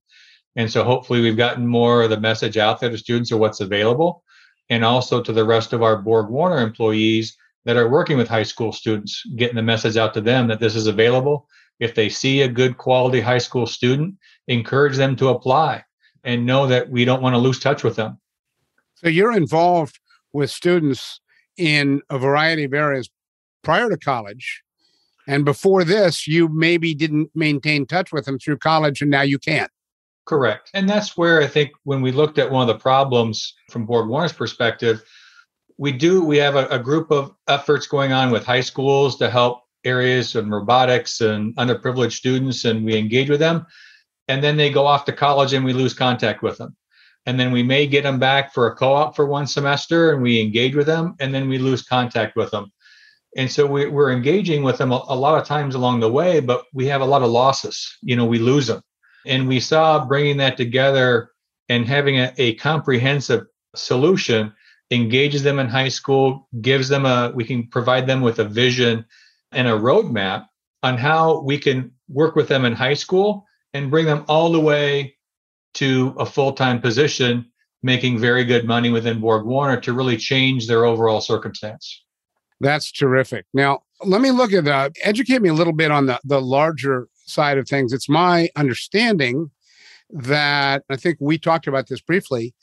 And 0.56 0.70
so 0.70 0.84
hopefully 0.84 1.20
we've 1.20 1.36
gotten 1.36 1.66
more 1.66 2.02
of 2.02 2.10
the 2.10 2.20
message 2.20 2.56
out 2.56 2.80
there 2.80 2.90
to 2.90 2.98
students 2.98 3.30
of 3.30 3.38
what's 3.38 3.60
available 3.60 4.22
and 4.70 4.84
also 4.84 5.22
to 5.22 5.32
the 5.32 5.44
rest 5.44 5.72
of 5.72 5.82
our 5.82 5.96
Borg 5.96 6.28
Warner 6.28 6.58
employees 6.58 7.36
that 7.64 7.76
are 7.76 7.88
working 7.88 8.16
with 8.16 8.28
high 8.28 8.42
school 8.42 8.72
students, 8.72 9.22
getting 9.36 9.56
the 9.56 9.62
message 9.62 9.96
out 9.96 10.14
to 10.14 10.20
them 10.20 10.46
that 10.48 10.60
this 10.60 10.74
is 10.74 10.86
available. 10.86 11.48
If 11.80 11.94
they 11.94 12.08
see 12.08 12.42
a 12.42 12.48
good 12.48 12.76
quality 12.76 13.20
high 13.20 13.38
school 13.38 13.66
student, 13.66 14.16
encourage 14.46 14.96
them 14.96 15.16
to 15.16 15.28
apply 15.28 15.84
and 16.24 16.46
know 16.46 16.66
that 16.66 16.90
we 16.90 17.04
don't 17.04 17.22
want 17.22 17.34
to 17.34 17.38
lose 17.38 17.60
touch 17.60 17.84
with 17.84 17.96
them. 17.96 18.18
So 18.94 19.08
you're 19.08 19.36
involved 19.36 20.00
with 20.32 20.50
students 20.50 21.20
in 21.58 22.00
a 22.08 22.18
variety 22.18 22.64
of 22.64 22.72
areas 22.72 23.10
prior 23.62 23.90
to 23.90 23.98
college. 23.98 24.62
And 25.26 25.44
before 25.44 25.84
this, 25.84 26.26
you 26.26 26.48
maybe 26.48 26.94
didn't 26.94 27.30
maintain 27.34 27.86
touch 27.86 28.12
with 28.12 28.24
them 28.24 28.38
through 28.38 28.58
college, 28.58 29.02
and 29.02 29.10
now 29.10 29.22
you 29.22 29.38
can't. 29.38 29.70
Correct. 30.24 30.70
And 30.72 30.88
that's 30.88 31.16
where 31.16 31.42
I 31.42 31.46
think 31.46 31.72
when 31.84 32.00
we 32.00 32.12
looked 32.12 32.38
at 32.38 32.50
one 32.50 32.68
of 32.68 32.74
the 32.74 32.80
problems 32.80 33.54
from 33.70 33.84
Borg 33.84 34.08
Warner's 34.08 34.32
perspective, 34.32 35.02
we 35.76 35.92
do, 35.92 36.24
we 36.24 36.38
have 36.38 36.56
a, 36.56 36.66
a 36.68 36.78
group 36.78 37.10
of 37.10 37.34
efforts 37.46 37.86
going 37.86 38.12
on 38.12 38.30
with 38.30 38.44
high 38.44 38.60
schools 38.60 39.16
to 39.18 39.30
help 39.30 39.62
areas 39.84 40.34
of 40.34 40.48
robotics 40.48 41.20
and 41.20 41.54
underprivileged 41.56 42.12
students, 42.12 42.64
and 42.64 42.84
we 42.84 42.96
engage 42.96 43.30
with 43.30 43.40
them. 43.40 43.66
And 44.28 44.42
then 44.42 44.56
they 44.56 44.70
go 44.70 44.86
off 44.86 45.04
to 45.06 45.12
college 45.12 45.52
and 45.52 45.64
we 45.64 45.72
lose 45.72 45.94
contact 45.94 46.42
with 46.42 46.58
them. 46.58 46.76
And 47.26 47.38
then 47.38 47.52
we 47.52 47.62
may 47.62 47.86
get 47.86 48.04
them 48.04 48.18
back 48.18 48.54
for 48.54 48.66
a 48.66 48.74
co 48.74 48.94
op 48.94 49.14
for 49.16 49.26
one 49.26 49.46
semester 49.46 50.12
and 50.12 50.22
we 50.22 50.40
engage 50.40 50.74
with 50.74 50.86
them, 50.86 51.14
and 51.20 51.34
then 51.34 51.48
we 51.48 51.58
lose 51.58 51.82
contact 51.82 52.36
with 52.36 52.50
them. 52.50 52.72
And 53.36 53.50
so 53.50 53.66
we, 53.66 53.84
are 53.84 54.10
engaging 54.10 54.62
with 54.62 54.78
them 54.78 54.92
a, 54.92 55.04
a 55.08 55.16
lot 55.16 55.40
of 55.40 55.46
times 55.46 55.74
along 55.74 56.00
the 56.00 56.10
way, 56.10 56.40
but 56.40 56.64
we 56.72 56.86
have 56.86 57.02
a 57.02 57.06
lot 57.06 57.22
of 57.22 57.30
losses. 57.30 57.98
You 58.02 58.16
know, 58.16 58.24
we 58.24 58.38
lose 58.38 58.66
them. 58.66 58.82
And 59.26 59.46
we 59.46 59.60
saw 59.60 60.06
bringing 60.06 60.38
that 60.38 60.56
together 60.56 61.30
and 61.68 61.86
having 61.86 62.18
a, 62.18 62.32
a 62.38 62.54
comprehensive 62.54 63.44
solution 63.74 64.52
engages 64.90 65.42
them 65.42 65.58
in 65.58 65.68
high 65.68 65.88
school, 65.88 66.48
gives 66.62 66.88
them 66.88 67.04
a, 67.04 67.30
we 67.34 67.44
can 67.44 67.66
provide 67.68 68.06
them 68.06 68.22
with 68.22 68.38
a 68.38 68.44
vision 68.44 69.04
and 69.52 69.68
a 69.68 69.72
roadmap 69.72 70.46
on 70.82 70.96
how 70.96 71.42
we 71.42 71.58
can 71.58 71.92
work 72.08 72.36
with 72.36 72.48
them 72.48 72.64
in 72.64 72.72
high 72.72 72.94
school 72.94 73.44
and 73.74 73.90
bring 73.90 74.06
them 74.06 74.24
all 74.28 74.50
the 74.50 74.60
way 74.60 75.14
to 75.78 76.14
a 76.18 76.26
full 76.26 76.52
time 76.52 76.80
position, 76.80 77.46
making 77.82 78.18
very 78.18 78.44
good 78.44 78.66
money 78.66 78.90
within 78.90 79.20
Borg 79.20 79.46
Warner 79.46 79.80
to 79.80 79.92
really 79.92 80.16
change 80.16 80.66
their 80.66 80.84
overall 80.84 81.20
circumstance. 81.20 82.04
That's 82.60 82.90
terrific. 82.90 83.46
Now, 83.54 83.80
let 84.04 84.20
me 84.20 84.32
look 84.32 84.52
at 84.52 84.64
that. 84.64 84.96
Educate 85.02 85.40
me 85.40 85.48
a 85.48 85.54
little 85.54 85.72
bit 85.72 85.92
on 85.92 86.06
the, 86.06 86.20
the 86.24 86.40
larger 86.40 87.08
side 87.26 87.58
of 87.58 87.68
things. 87.68 87.92
It's 87.92 88.08
my 88.08 88.48
understanding 88.56 89.50
that 90.10 90.82
I 90.90 90.96
think 90.96 91.18
we 91.20 91.38
talked 91.38 91.66
about 91.66 91.88
this 91.88 92.00
briefly 92.00 92.54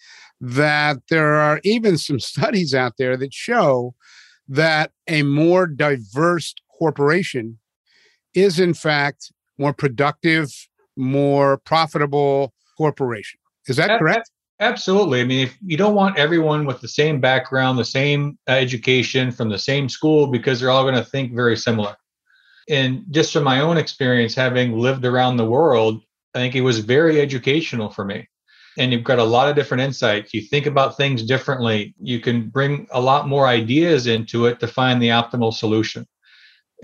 that 0.41 0.98
there 1.10 1.36
are 1.36 1.62
even 1.63 1.98
some 1.98 2.19
studies 2.31 2.74
out 2.74 2.93
there 2.98 3.15
that 3.17 3.34
show 3.34 3.95
that 4.48 4.91
a 5.07 5.24
more 5.24 5.67
diverse 5.67 6.53
corporation 6.77 7.60
is, 8.34 8.60
in 8.60 8.74
fact, 8.74 9.31
more 9.57 9.74
productive, 9.74 10.51
more 10.98 11.57
profitable 11.57 12.53
corporation. 12.77 13.39
Is 13.67 13.77
that 13.77 14.00
correct? 14.00 14.29
Absolutely. 14.60 15.20
I 15.20 15.25
mean, 15.25 15.48
if 15.48 15.58
you 15.65 15.75
don't 15.75 15.96
want 15.96 16.17
everyone 16.17 16.65
with 16.65 16.79
the 16.79 16.88
same 16.88 17.20
background, 17.20 17.77
the 17.77 17.84
same 17.84 18.38
uh, 18.48 18.53
education 18.53 19.32
from 19.32 19.50
the 19.50 19.60
same 19.60 19.89
school, 19.89 20.27
because 20.27 20.60
they're 20.60 20.72
all 20.72 20.84
going 20.84 20.96
to 20.96 21.03
think 21.03 21.34
very 21.34 21.58
similar. 21.58 21.96
And 22.70 23.03
just 23.12 23.34
from 23.34 23.44
my 23.44 23.60
own 23.60 23.77
experience, 23.77 24.34
having 24.34 24.79
lived 24.79 25.05
around 25.05 25.38
the 25.38 25.46
world, 25.46 26.01
I 26.34 26.39
think 26.39 26.55
it 26.55 26.62
was 26.62 26.79
very 26.79 27.20
educational 27.20 27.89
for 27.89 28.05
me. 28.05 28.27
And 28.77 28.91
you've 28.91 29.03
got 29.03 29.20
a 29.20 29.24
lot 29.24 29.50
of 29.50 29.55
different 29.55 29.84
insights. 29.84 30.34
You 30.34 30.41
think 30.41 30.65
about 30.65 30.98
things 30.98 31.24
differently. 31.24 31.94
You 32.01 32.20
can 32.20 32.50
bring 32.50 32.88
a 32.91 33.00
lot 33.00 33.27
more 33.27 33.48
ideas 33.48 34.08
into 34.08 34.46
it 34.46 34.60
to 34.60 34.67
find 34.67 35.01
the 35.01 35.10
optimal 35.10 35.53
solution. 35.53 36.08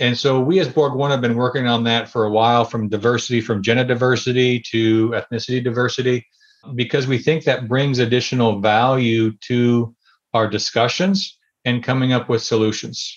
And 0.01 0.17
so 0.17 0.39
we 0.41 0.59
as 0.59 0.67
Borg 0.67 0.95
Warner 0.95 1.13
have 1.13 1.21
been 1.21 1.35
working 1.35 1.67
on 1.67 1.83
that 1.83 2.09
for 2.09 2.25
a 2.25 2.31
while 2.31 2.65
from 2.65 2.89
diversity, 2.89 3.39
from 3.39 3.61
gender 3.61 3.83
diversity 3.83 4.59
to 4.71 5.09
ethnicity 5.09 5.63
diversity 5.63 6.25
because 6.73 7.05
we 7.05 7.19
think 7.19 7.43
that 7.43 7.67
brings 7.67 7.99
additional 7.99 8.59
value 8.59 9.31
to 9.41 9.95
our 10.33 10.47
discussions 10.49 11.37
and 11.65 11.83
coming 11.83 12.13
up 12.13 12.29
with 12.29 12.41
solutions. 12.41 13.15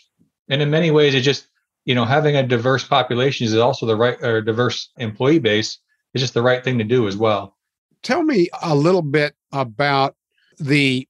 And 0.51 0.61
in 0.61 0.71
many 0.71 0.91
ways, 0.91 1.15
it 1.15 1.23
just, 1.23 1.47
you 1.87 1.95
know, 1.95 2.05
having 2.05 2.37
a 2.37 2.47
diverse 2.47 2.85
population 2.85 3.47
is 3.47 3.57
also 3.57 3.87
the 3.87 3.97
right 3.97 4.23
or 4.23 4.43
diverse 4.43 4.91
employee 4.99 5.39
base 5.39 5.79
is 6.13 6.21
just 6.21 6.35
the 6.35 6.43
right 6.43 6.63
thing 6.63 6.77
to 6.77 6.85
do 6.85 7.09
as 7.09 7.17
well. 7.17 7.57
Tell 8.03 8.23
me 8.23 8.51
a 8.63 8.75
little 8.75 9.01
bit 9.01 9.35
about 9.53 10.17
the 10.59 11.09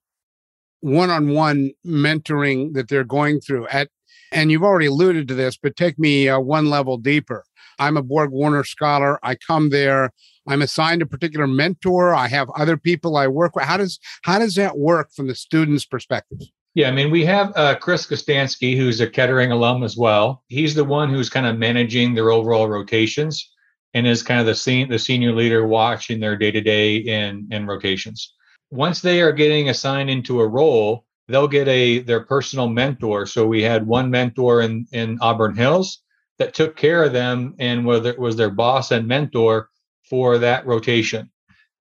one-on-one 0.82 1.72
mentoring 1.84 2.74
that 2.74 2.88
they're 2.88 3.02
going 3.02 3.40
through 3.40 3.66
at 3.66 3.88
and 4.34 4.50
you've 4.50 4.64
already 4.64 4.86
alluded 4.86 5.28
to 5.28 5.34
this 5.34 5.56
but 5.56 5.76
take 5.76 5.98
me 5.98 6.28
uh, 6.28 6.38
one 6.38 6.68
level 6.68 6.98
deeper 6.98 7.44
i'm 7.78 7.96
a 7.96 8.02
borg 8.02 8.30
warner 8.30 8.64
scholar 8.64 9.18
i 9.22 9.34
come 9.34 9.70
there 9.70 10.10
I'm 10.46 10.62
assigned 10.62 11.02
a 11.02 11.06
particular 11.06 11.46
mentor. 11.46 12.14
I 12.14 12.28
have 12.28 12.50
other 12.50 12.76
people 12.76 13.16
I 13.16 13.26
work 13.28 13.56
with. 13.56 13.64
How 13.64 13.76
does 13.76 13.98
how 14.22 14.38
does 14.38 14.54
that 14.56 14.76
work 14.76 15.10
from 15.12 15.26
the 15.26 15.34
student's 15.34 15.86
perspective? 15.86 16.40
Yeah, 16.74 16.88
I 16.88 16.90
mean, 16.90 17.10
we 17.10 17.24
have 17.24 17.52
uh, 17.54 17.76
Chris 17.76 18.06
Kostanski, 18.06 18.76
who's 18.76 19.00
a 19.00 19.06
Kettering 19.06 19.52
alum 19.52 19.84
as 19.84 19.96
well. 19.96 20.42
He's 20.48 20.74
the 20.74 20.84
one 20.84 21.08
who's 21.08 21.30
kind 21.30 21.46
of 21.46 21.56
managing 21.56 22.14
their 22.14 22.30
overall 22.30 22.68
rotations 22.68 23.52
and 23.94 24.08
is 24.08 24.24
kind 24.24 24.40
of 24.40 24.46
the, 24.46 24.56
sen- 24.56 24.88
the 24.88 24.98
senior 24.98 25.32
leader 25.32 25.68
watching 25.68 26.18
their 26.18 26.36
day 26.36 26.50
to 26.50 26.60
day 26.60 26.96
in 26.96 27.66
rotations. 27.66 28.34
Once 28.72 29.00
they 29.00 29.20
are 29.20 29.30
getting 29.30 29.68
assigned 29.68 30.10
into 30.10 30.40
a 30.40 30.48
role, 30.48 31.03
they'll 31.28 31.48
get 31.48 31.68
a 31.68 32.00
their 32.00 32.20
personal 32.20 32.68
mentor. 32.68 33.26
So 33.26 33.46
we 33.46 33.62
had 33.62 33.86
one 33.86 34.10
mentor 34.10 34.62
in 34.62 34.86
in 34.92 35.18
Auburn 35.20 35.56
Hills 35.56 36.00
that 36.38 36.54
took 36.54 36.76
care 36.76 37.04
of 37.04 37.12
them 37.12 37.54
and 37.58 37.84
whether 37.86 38.10
it 38.10 38.18
was 38.18 38.36
their 38.36 38.50
boss 38.50 38.90
and 38.90 39.06
mentor 39.06 39.70
for 40.08 40.38
that 40.38 40.66
rotation. 40.66 41.30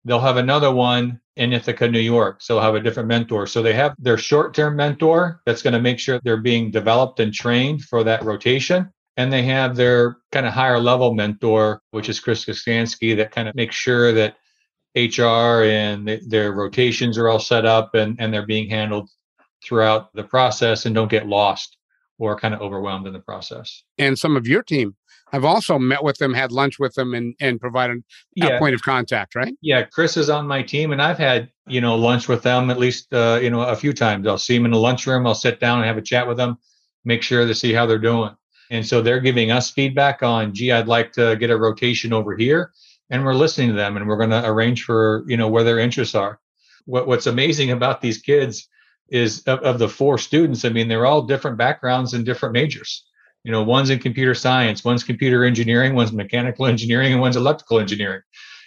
They'll 0.05 0.19
have 0.19 0.37
another 0.37 0.73
one 0.73 1.19
in 1.35 1.53
Ithaca, 1.53 1.87
New 1.87 1.99
York. 1.99 2.41
So 2.41 2.55
they'll 2.55 2.63
have 2.63 2.75
a 2.75 2.81
different 2.81 3.07
mentor. 3.07 3.47
So 3.47 3.61
they 3.61 3.73
have 3.73 3.95
their 3.99 4.17
short 4.17 4.53
term 4.53 4.75
mentor 4.75 5.41
that's 5.45 5.61
going 5.61 5.73
to 5.73 5.81
make 5.81 5.99
sure 5.99 6.19
they're 6.23 6.37
being 6.37 6.71
developed 6.71 7.19
and 7.19 7.33
trained 7.33 7.83
for 7.83 8.03
that 8.03 8.23
rotation. 8.23 8.91
And 9.17 9.31
they 9.31 9.43
have 9.43 9.75
their 9.75 10.17
kind 10.31 10.45
of 10.45 10.53
higher 10.53 10.79
level 10.79 11.13
mentor, 11.13 11.81
which 11.91 12.09
is 12.09 12.19
Chris 12.19 12.45
Kostanski, 12.45 13.15
that 13.17 13.31
kind 13.31 13.47
of 13.47 13.55
makes 13.55 13.75
sure 13.75 14.13
that 14.13 14.37
HR 14.95 15.63
and 15.65 16.19
their 16.27 16.53
rotations 16.53 17.17
are 17.17 17.27
all 17.27 17.39
set 17.39 17.65
up 17.65 17.95
and, 17.95 18.15
and 18.19 18.33
they're 18.33 18.45
being 18.45 18.69
handled 18.69 19.09
throughout 19.63 20.13
the 20.13 20.23
process 20.23 20.85
and 20.85 20.95
don't 20.95 21.11
get 21.11 21.27
lost 21.27 21.77
or 22.17 22.37
kind 22.37 22.53
of 22.53 22.61
overwhelmed 22.61 23.07
in 23.07 23.13
the 23.13 23.19
process. 23.19 23.83
And 23.97 24.17
some 24.17 24.35
of 24.35 24.47
your 24.47 24.63
team 24.63 24.95
I've 25.31 25.45
also 25.45 25.77
met 25.77 26.03
with 26.03 26.17
them, 26.17 26.33
had 26.33 26.51
lunch 26.51 26.79
with 26.79 26.93
them, 26.95 27.13
and 27.13 27.35
and 27.39 27.59
provided 27.59 28.03
yeah. 28.35 28.47
a 28.47 28.59
point 28.59 28.75
of 28.75 28.81
contact. 28.81 29.35
Right? 29.35 29.53
Yeah, 29.61 29.83
Chris 29.83 30.17
is 30.17 30.29
on 30.29 30.47
my 30.47 30.63
team, 30.63 30.91
and 30.91 31.01
I've 31.01 31.17
had 31.17 31.49
you 31.67 31.81
know 31.81 31.95
lunch 31.95 32.27
with 32.27 32.43
them 32.43 32.69
at 32.69 32.79
least 32.79 33.13
uh, 33.13 33.39
you 33.41 33.49
know 33.49 33.61
a 33.61 33.75
few 33.75 33.93
times. 33.93 34.27
I'll 34.27 34.37
see 34.37 34.57
them 34.57 34.65
in 34.65 34.71
the 34.71 34.79
lunchroom. 34.79 35.27
I'll 35.27 35.35
sit 35.35 35.59
down 35.59 35.79
and 35.79 35.87
have 35.87 35.97
a 35.97 36.01
chat 36.01 36.27
with 36.27 36.37
them, 36.37 36.57
make 37.05 37.21
sure 37.21 37.45
to 37.45 37.55
see 37.55 37.73
how 37.73 37.85
they're 37.85 37.97
doing. 37.97 38.35
And 38.71 38.85
so 38.85 39.01
they're 39.01 39.19
giving 39.19 39.49
us 39.49 39.71
feedback 39.71 40.21
on, 40.21 40.53
gee, 40.53 40.71
I'd 40.71 40.87
like 40.87 41.11
to 41.13 41.35
get 41.37 41.49
a 41.49 41.57
rotation 41.57 42.13
over 42.13 42.37
here, 42.37 42.71
and 43.09 43.25
we're 43.25 43.33
listening 43.33 43.69
to 43.69 43.75
them, 43.75 43.97
and 43.97 44.07
we're 44.07 44.17
going 44.17 44.29
to 44.29 44.45
arrange 44.45 44.83
for 44.83 45.23
you 45.27 45.37
know 45.37 45.47
where 45.47 45.63
their 45.63 45.79
interests 45.79 46.15
are. 46.15 46.39
What 46.85 47.07
What's 47.07 47.27
amazing 47.27 47.71
about 47.71 48.01
these 48.01 48.17
kids 48.17 48.67
is 49.11 49.41
of, 49.43 49.59
of 49.59 49.79
the 49.79 49.89
four 49.89 50.17
students. 50.17 50.65
I 50.65 50.69
mean, 50.69 50.87
they're 50.87 51.05
all 51.05 51.23
different 51.23 51.57
backgrounds 51.57 52.13
and 52.13 52.25
different 52.25 52.53
majors 52.53 53.05
you 53.43 53.51
know 53.51 53.63
one's 53.63 53.89
in 53.89 53.99
computer 53.99 54.33
science 54.33 54.83
one's 54.83 55.03
computer 55.03 55.43
engineering 55.43 55.95
one's 55.95 56.11
mechanical 56.11 56.65
engineering 56.65 57.13
and 57.13 57.21
one's 57.21 57.35
electrical 57.35 57.79
engineering 57.79 58.21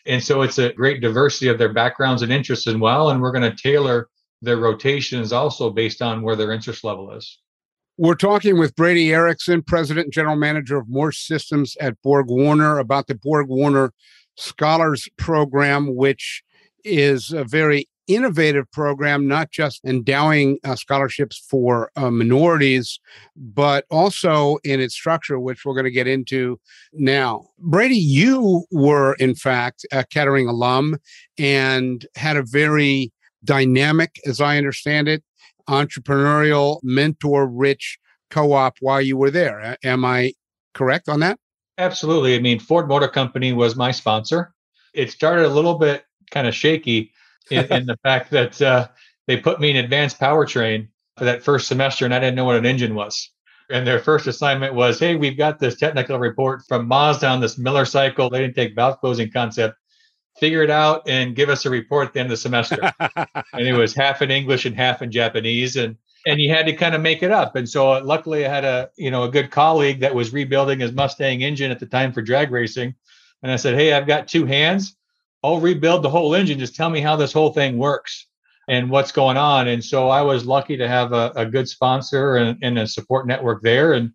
and 0.06 0.22
so 0.22 0.42
it's 0.42 0.58
a 0.58 0.72
great 0.72 1.00
diversity 1.00 1.48
of 1.48 1.58
their 1.58 1.72
backgrounds 1.72 2.22
and 2.22 2.32
interests 2.32 2.66
as 2.66 2.76
well 2.76 3.10
and 3.10 3.20
we're 3.20 3.32
going 3.32 3.48
to 3.48 3.62
tailor 3.62 4.08
their 4.40 4.56
rotations 4.56 5.32
also 5.32 5.70
based 5.70 6.02
on 6.02 6.22
where 6.22 6.36
their 6.36 6.52
interest 6.52 6.84
level 6.84 7.12
is 7.12 7.38
we're 7.98 8.14
talking 8.14 8.58
with 8.58 8.74
Brady 8.74 9.12
Erickson, 9.12 9.62
President 9.62 10.06
and 10.06 10.12
General 10.14 10.34
Manager 10.34 10.78
of 10.78 10.88
Morse 10.88 11.18
Systems 11.18 11.76
at 11.78 12.00
Borg 12.02 12.30
Warner, 12.30 12.78
about 12.78 13.06
the 13.06 13.14
Borg 13.14 13.48
Warner 13.48 13.92
Scholars 14.34 15.10
Program, 15.18 15.94
which 15.94 16.42
is 16.84 17.32
a 17.32 17.44
very 17.44 17.86
innovative 18.08 18.70
program, 18.72 19.26
not 19.26 19.50
just 19.50 19.84
endowing 19.84 20.58
uh, 20.64 20.74
scholarships 20.74 21.38
for 21.48 21.90
uh, 21.96 22.10
minorities, 22.10 23.00
but 23.36 23.84
also 23.90 24.58
in 24.64 24.80
its 24.80 24.94
structure, 24.94 25.38
which 25.38 25.64
we're 25.64 25.74
going 25.74 25.84
to 25.84 25.90
get 25.90 26.06
into 26.06 26.58
now. 26.92 27.46
Brady, 27.58 27.96
you 27.96 28.64
were, 28.70 29.14
in 29.14 29.34
fact, 29.34 29.86
a 29.92 30.04
Kettering 30.04 30.48
alum 30.48 30.98
and 31.38 32.06
had 32.16 32.36
a 32.36 32.42
very 32.42 33.12
dynamic, 33.44 34.20
as 34.26 34.40
I 34.40 34.58
understand 34.58 35.08
it, 35.08 35.22
entrepreneurial, 35.68 36.80
mentor 36.82 37.46
rich 37.46 37.98
co 38.30 38.52
op 38.52 38.76
while 38.80 39.00
you 39.00 39.16
were 39.16 39.30
there. 39.30 39.76
Am 39.84 40.04
I 40.04 40.32
correct 40.74 41.08
on 41.08 41.20
that? 41.20 41.38
Absolutely. 41.78 42.34
I 42.34 42.38
mean, 42.38 42.58
Ford 42.58 42.88
Motor 42.88 43.08
Company 43.08 43.52
was 43.52 43.76
my 43.76 43.90
sponsor. 43.90 44.52
It 44.94 45.10
started 45.10 45.46
a 45.46 45.48
little 45.48 45.78
bit 45.78 46.04
kind 46.30 46.46
of 46.46 46.54
shaky 46.54 47.12
in, 47.50 47.64
in 47.72 47.86
the 47.86 47.96
fact 48.02 48.30
that 48.30 48.60
uh, 48.60 48.88
they 49.26 49.36
put 49.36 49.60
me 49.60 49.70
in 49.70 49.76
advanced 49.76 50.18
powertrain 50.18 50.88
for 51.16 51.24
that 51.24 51.42
first 51.42 51.68
semester, 51.68 52.04
and 52.04 52.14
I 52.14 52.18
didn't 52.18 52.36
know 52.36 52.44
what 52.44 52.56
an 52.56 52.66
engine 52.66 52.94
was. 52.94 53.30
And 53.70 53.86
their 53.86 53.98
first 53.98 54.26
assignment 54.26 54.74
was, 54.74 54.98
"Hey, 54.98 55.16
we've 55.16 55.36
got 55.36 55.58
this 55.58 55.76
technical 55.76 56.18
report 56.18 56.62
from 56.68 56.88
Mazda 56.88 57.26
on 57.26 57.40
this 57.40 57.58
Miller 57.58 57.84
cycle. 57.84 58.28
late 58.28 58.44
intake 58.44 58.74
valve 58.74 58.98
closing 59.00 59.30
concept. 59.30 59.76
Figure 60.38 60.62
it 60.62 60.70
out 60.70 61.02
and 61.08 61.36
give 61.36 61.48
us 61.48 61.64
a 61.64 61.70
report 61.70 62.08
at 62.08 62.14
the 62.14 62.20
end 62.20 62.26
of 62.26 62.30
the 62.30 62.36
semester." 62.36 62.92
and 63.00 63.66
it 63.66 63.74
was 63.74 63.94
half 63.94 64.22
in 64.22 64.30
English 64.30 64.66
and 64.66 64.76
half 64.76 65.02
in 65.02 65.10
Japanese, 65.10 65.76
and 65.76 65.96
and 66.26 66.40
you 66.40 66.50
had 66.50 66.66
to 66.66 66.72
kind 66.72 66.94
of 66.94 67.00
make 67.00 67.22
it 67.22 67.30
up. 67.30 67.56
And 67.56 67.68
so, 67.68 67.92
luckily, 67.98 68.46
I 68.46 68.48
had 68.48 68.64
a 68.64 68.90
you 68.96 69.10
know 69.10 69.24
a 69.24 69.30
good 69.30 69.50
colleague 69.50 70.00
that 70.00 70.14
was 70.14 70.32
rebuilding 70.32 70.80
his 70.80 70.92
Mustang 70.92 71.42
engine 71.42 71.70
at 71.70 71.80
the 71.80 71.86
time 71.86 72.12
for 72.12 72.22
drag 72.22 72.50
racing, 72.50 72.94
and 73.42 73.52
I 73.52 73.56
said, 73.56 73.74
"Hey, 73.74 73.92
I've 73.92 74.06
got 74.06 74.28
two 74.28 74.46
hands. 74.46 74.96
I'll 75.42 75.60
rebuild 75.60 76.02
the 76.02 76.10
whole 76.10 76.34
engine. 76.34 76.58
Just 76.58 76.76
tell 76.76 76.90
me 76.90 77.00
how 77.00 77.16
this 77.16 77.32
whole 77.32 77.52
thing 77.52 77.78
works. 77.78 78.26
and 78.68 78.90
what's 78.90 79.10
going 79.10 79.36
on. 79.36 79.66
And 79.66 79.84
so 79.84 80.08
I 80.08 80.22
was 80.22 80.46
lucky 80.46 80.76
to 80.76 80.86
have 80.86 81.12
a, 81.12 81.32
a 81.34 81.44
good 81.44 81.68
sponsor 81.68 82.36
and, 82.36 82.56
and, 82.62 82.78
a 82.78 82.86
support 82.86 83.26
network 83.26 83.60
there 83.60 83.92
and 83.92 84.12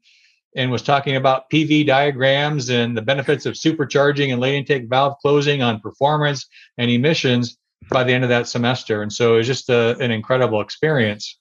and 0.55 0.71
was 0.71 0.81
talking 0.81 1.15
about 1.15 1.49
PV 1.51 1.85
diagrams 1.85 2.69
and 2.69 2.97
the 2.97 3.01
benefits 3.01 3.45
of 3.45 3.53
supercharging 3.53 4.31
and 4.31 4.41
late 4.41 4.55
intake 4.55 4.89
valve 4.89 5.17
closing 5.21 5.61
on 5.61 5.79
performance 5.79 6.47
and 6.77 6.89
emissions 6.89 7.57
by 7.89 8.03
the 8.03 8.11
end 8.11 8.23
of 8.23 8.29
that 8.29 8.47
semester. 8.47 9.01
And 9.03 9.13
so 9.13 9.35
it 9.35 9.37
was 9.37 9.47
just 9.47 9.69
a, 9.69 9.95
an 9.99 10.09
incredible 10.11 10.61
experience. 10.61 11.37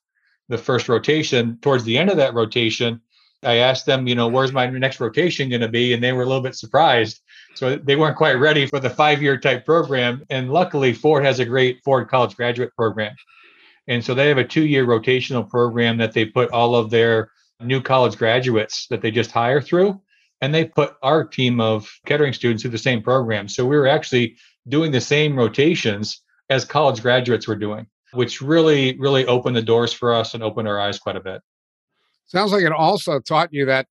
The 0.48 0.58
first 0.58 0.88
rotation, 0.88 1.58
towards 1.62 1.84
the 1.84 1.96
end 1.96 2.10
of 2.10 2.18
that 2.18 2.34
rotation, 2.34 3.00
I 3.42 3.56
asked 3.56 3.86
them, 3.86 4.06
you 4.06 4.14
know, 4.14 4.28
where's 4.28 4.52
my 4.52 4.66
next 4.66 5.00
rotation 5.00 5.48
going 5.48 5.62
to 5.62 5.68
be? 5.68 5.92
And 5.92 6.02
they 6.02 6.12
were 6.12 6.22
a 6.22 6.26
little 6.26 6.42
bit 6.42 6.54
surprised. 6.54 7.20
So 7.56 7.76
they 7.76 7.96
weren't 7.96 8.16
quite 8.16 8.34
ready 8.34 8.66
for 8.66 8.80
the 8.80 8.90
five 8.90 9.22
year 9.22 9.38
type 9.38 9.64
program. 9.64 10.24
And 10.28 10.52
luckily, 10.52 10.92
Ford 10.92 11.24
has 11.24 11.40
a 11.40 11.44
great 11.44 11.80
Ford 11.84 12.08
College 12.08 12.36
Graduate 12.36 12.74
Program. 12.76 13.14
And 13.88 14.04
so 14.04 14.14
they 14.14 14.28
have 14.28 14.38
a 14.38 14.44
two 14.44 14.66
year 14.66 14.86
rotational 14.86 15.48
program 15.48 15.96
that 15.98 16.12
they 16.12 16.26
put 16.26 16.50
all 16.50 16.74
of 16.74 16.90
their 16.90 17.30
new 17.60 17.80
college 17.80 18.18
graduates 18.18 18.86
that 18.90 19.00
they 19.00 19.10
just 19.10 19.30
hire 19.30 19.62
through. 19.62 20.00
And 20.42 20.54
they 20.54 20.66
put 20.66 20.96
our 21.02 21.24
team 21.24 21.60
of 21.60 21.90
Kettering 22.04 22.34
students 22.34 22.62
through 22.62 22.72
the 22.72 22.78
same 22.78 23.02
program. 23.02 23.48
So 23.48 23.64
we 23.64 23.76
were 23.76 23.86
actually 23.86 24.36
doing 24.68 24.92
the 24.92 25.00
same 25.00 25.34
rotations 25.34 26.22
as 26.50 26.64
college 26.64 27.00
graduates 27.00 27.48
were 27.48 27.56
doing, 27.56 27.86
which 28.12 28.42
really, 28.42 28.98
really 28.98 29.24
opened 29.26 29.56
the 29.56 29.62
doors 29.62 29.94
for 29.94 30.12
us 30.12 30.34
and 30.34 30.42
opened 30.42 30.68
our 30.68 30.78
eyes 30.78 30.98
quite 30.98 31.16
a 31.16 31.20
bit. 31.20 31.40
Sounds 32.26 32.52
like 32.52 32.64
it 32.64 32.72
also 32.72 33.18
taught 33.20 33.48
you 33.52 33.64
that 33.66 33.86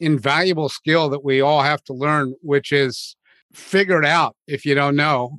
invaluable 0.00 0.68
skill 0.68 1.08
that 1.10 1.24
we 1.24 1.40
all 1.40 1.62
have 1.62 1.82
to 1.84 1.92
learn, 1.92 2.34
which 2.42 2.72
is 2.72 3.16
figure 3.52 4.00
it 4.00 4.06
out 4.06 4.36
if 4.46 4.64
you 4.64 4.74
don't 4.74 4.96
know 4.96 5.38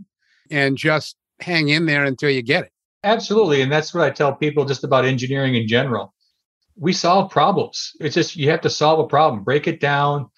and 0.50 0.78
just 0.78 1.16
hang 1.40 1.70
in 1.70 1.86
there 1.86 2.04
until 2.04 2.30
you 2.30 2.42
get 2.42 2.66
it. 2.66 2.72
Absolutely. 3.04 3.62
And 3.62 3.72
that's 3.72 3.94
what 3.94 4.04
I 4.04 4.12
tell 4.12 4.34
people 4.34 4.66
just 4.66 4.84
about 4.84 5.06
engineering 5.06 5.56
in 5.56 5.68
general. 5.68 6.14
We 6.78 6.94
solve 6.94 7.32
problems. 7.32 7.94
It's 8.00 8.16
just 8.16 8.36
you 8.36 8.50
have 8.50 8.62
to 8.62 8.70
solve 8.70 9.00
a 9.00 9.08
problem, 9.08 9.44
break 9.44 9.68
it 9.68 9.80
down, 9.80 10.30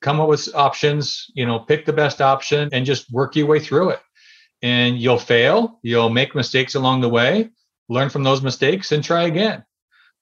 come 0.00 0.20
up 0.20 0.28
with 0.28 0.54
options, 0.54 1.26
you 1.34 1.46
know, 1.46 1.58
pick 1.58 1.86
the 1.86 1.92
best 1.92 2.20
option 2.20 2.68
and 2.72 2.84
just 2.84 3.10
work 3.12 3.36
your 3.36 3.46
way 3.46 3.60
through 3.60 3.90
it. 3.90 4.00
And 4.62 4.98
you'll 4.98 5.18
fail, 5.18 5.78
you'll 5.82 6.10
make 6.10 6.34
mistakes 6.34 6.74
along 6.74 7.00
the 7.00 7.08
way, 7.08 7.50
learn 7.88 8.10
from 8.10 8.22
those 8.22 8.42
mistakes 8.42 8.92
and 8.92 9.02
try 9.02 9.24
again 9.24 9.64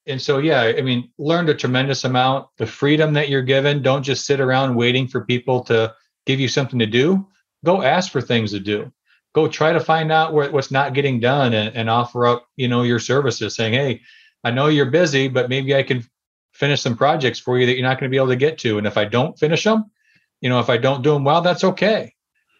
and 0.09 0.21
so 0.21 0.39
yeah 0.39 0.61
i 0.77 0.81
mean 0.81 1.09
learned 1.17 1.49
a 1.49 1.53
tremendous 1.53 2.03
amount. 2.03 2.47
The 2.57 2.65
freedom 2.65 3.13
that 3.13 3.29
you're 3.29 3.41
given 3.41 3.81
don't 3.81 4.03
just 4.03 4.25
sit 4.25 4.39
around 4.39 4.75
waiting 4.75 5.07
for 5.07 5.25
people 5.25 5.63
to 5.65 5.93
give 6.25 6.39
you 6.39 6.47
something 6.47 6.79
to 6.79 6.85
do. 6.85 7.27
Go 7.65 7.81
ask 7.81 8.11
for 8.11 8.21
things 8.21 8.51
to 8.51 8.59
do. 8.59 8.91
Go 9.33 9.47
try 9.47 9.71
to 9.71 9.79
find 9.79 10.11
out 10.11 10.33
what's 10.33 10.71
not 10.71 10.93
getting 10.93 11.19
done 11.19 11.53
and, 11.53 11.75
and 11.75 11.89
offer 11.89 12.25
up 12.25 12.47
you 12.55 12.67
know 12.67 12.83
your 12.83 12.99
services 12.99 13.55
saying 13.55 13.73
hey 13.73 14.01
i 14.43 14.51
know 14.51 14.67
you're 14.67 14.91
busy 14.91 15.27
but 15.27 15.49
maybe 15.49 15.75
i 15.75 15.83
can 15.83 16.03
finish 16.53 16.81
some 16.81 16.97
projects 16.97 17.39
for 17.39 17.57
you 17.57 17.65
that 17.65 17.73
you're 17.73 17.87
not 17.87 17.99
going 17.99 18.09
to 18.09 18.13
be 18.13 18.17
able 18.17 18.27
to 18.27 18.35
get 18.35 18.57
to. 18.59 18.77
And 18.77 18.87
if 18.87 18.97
i 18.97 19.05
don't 19.05 19.37
finish 19.37 19.63
them 19.63 19.91
you 20.41 20.49
know 20.49 20.59
if 20.59 20.69
i 20.69 20.77
don't 20.77 21.03
do 21.03 21.13
them 21.13 21.23
well 21.23 21.41
that's 21.41 21.63
okay 21.63 22.13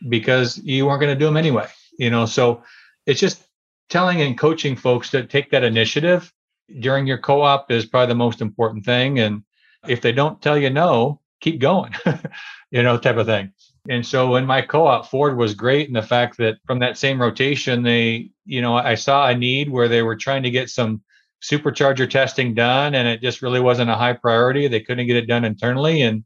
because 0.07 0.57
you 0.59 0.85
weren't 0.85 1.01
going 1.01 1.13
to 1.13 1.19
do 1.19 1.25
them 1.25 1.37
anyway 1.37 1.67
you 1.99 2.09
know? 2.09 2.25
So 2.25 2.63
it's 3.05 3.19
just 3.19 3.43
telling 3.89 4.21
and 4.21 4.39
coaching 4.39 4.75
folks 4.75 5.11
to 5.11 5.25
take 5.25 5.51
that 5.51 5.63
initiative 5.63 6.33
during 6.79 7.07
your 7.07 7.17
co-op 7.17 7.71
is 7.71 7.85
probably 7.85 8.07
the 8.07 8.15
most 8.15 8.41
important 8.41 8.85
thing. 8.85 9.19
And 9.19 9.37
uh-huh. 9.37 9.91
if 9.91 10.01
they 10.01 10.11
don't 10.11 10.41
tell 10.41 10.57
you 10.57 10.69
no 10.69 11.21
keep 11.39 11.59
going 11.59 11.93
you 12.71 12.83
know 12.83 12.97
type 12.97 13.17
of 13.17 13.25
thing. 13.25 13.51
And 13.87 14.05
so 14.05 14.35
in 14.35 14.45
my 14.45 14.61
co-op 14.61 15.07
ford 15.07 15.37
was 15.37 15.53
great 15.53 15.87
in 15.87 15.93
the 15.93 16.01
fact 16.01 16.37
that 16.37 16.57
from 16.65 16.79
that 16.79 16.97
same 16.97 17.21
rotation 17.21 17.83
they 17.83 18.29
you 18.45 18.61
know 18.61 18.75
i 18.75 18.95
saw 18.95 19.27
a 19.27 19.35
need 19.35 19.69
where 19.69 19.87
they 19.87 20.01
were 20.01 20.15
trying 20.15 20.43
to 20.43 20.51
get 20.51 20.69
some 20.69 21.01
supercharger 21.41 22.09
testing 22.09 22.53
done 22.53 22.95
and 22.95 23.07
it 23.07 23.21
just 23.21 23.41
really 23.41 23.61
wasn't 23.61 23.89
a 23.89 23.95
high 23.95 24.13
priority. 24.13 24.67
They 24.67 24.81
couldn't 24.81 25.07
get 25.07 25.15
it 25.15 25.27
done 25.27 25.45
internally. 25.45 26.01
And 26.01 26.23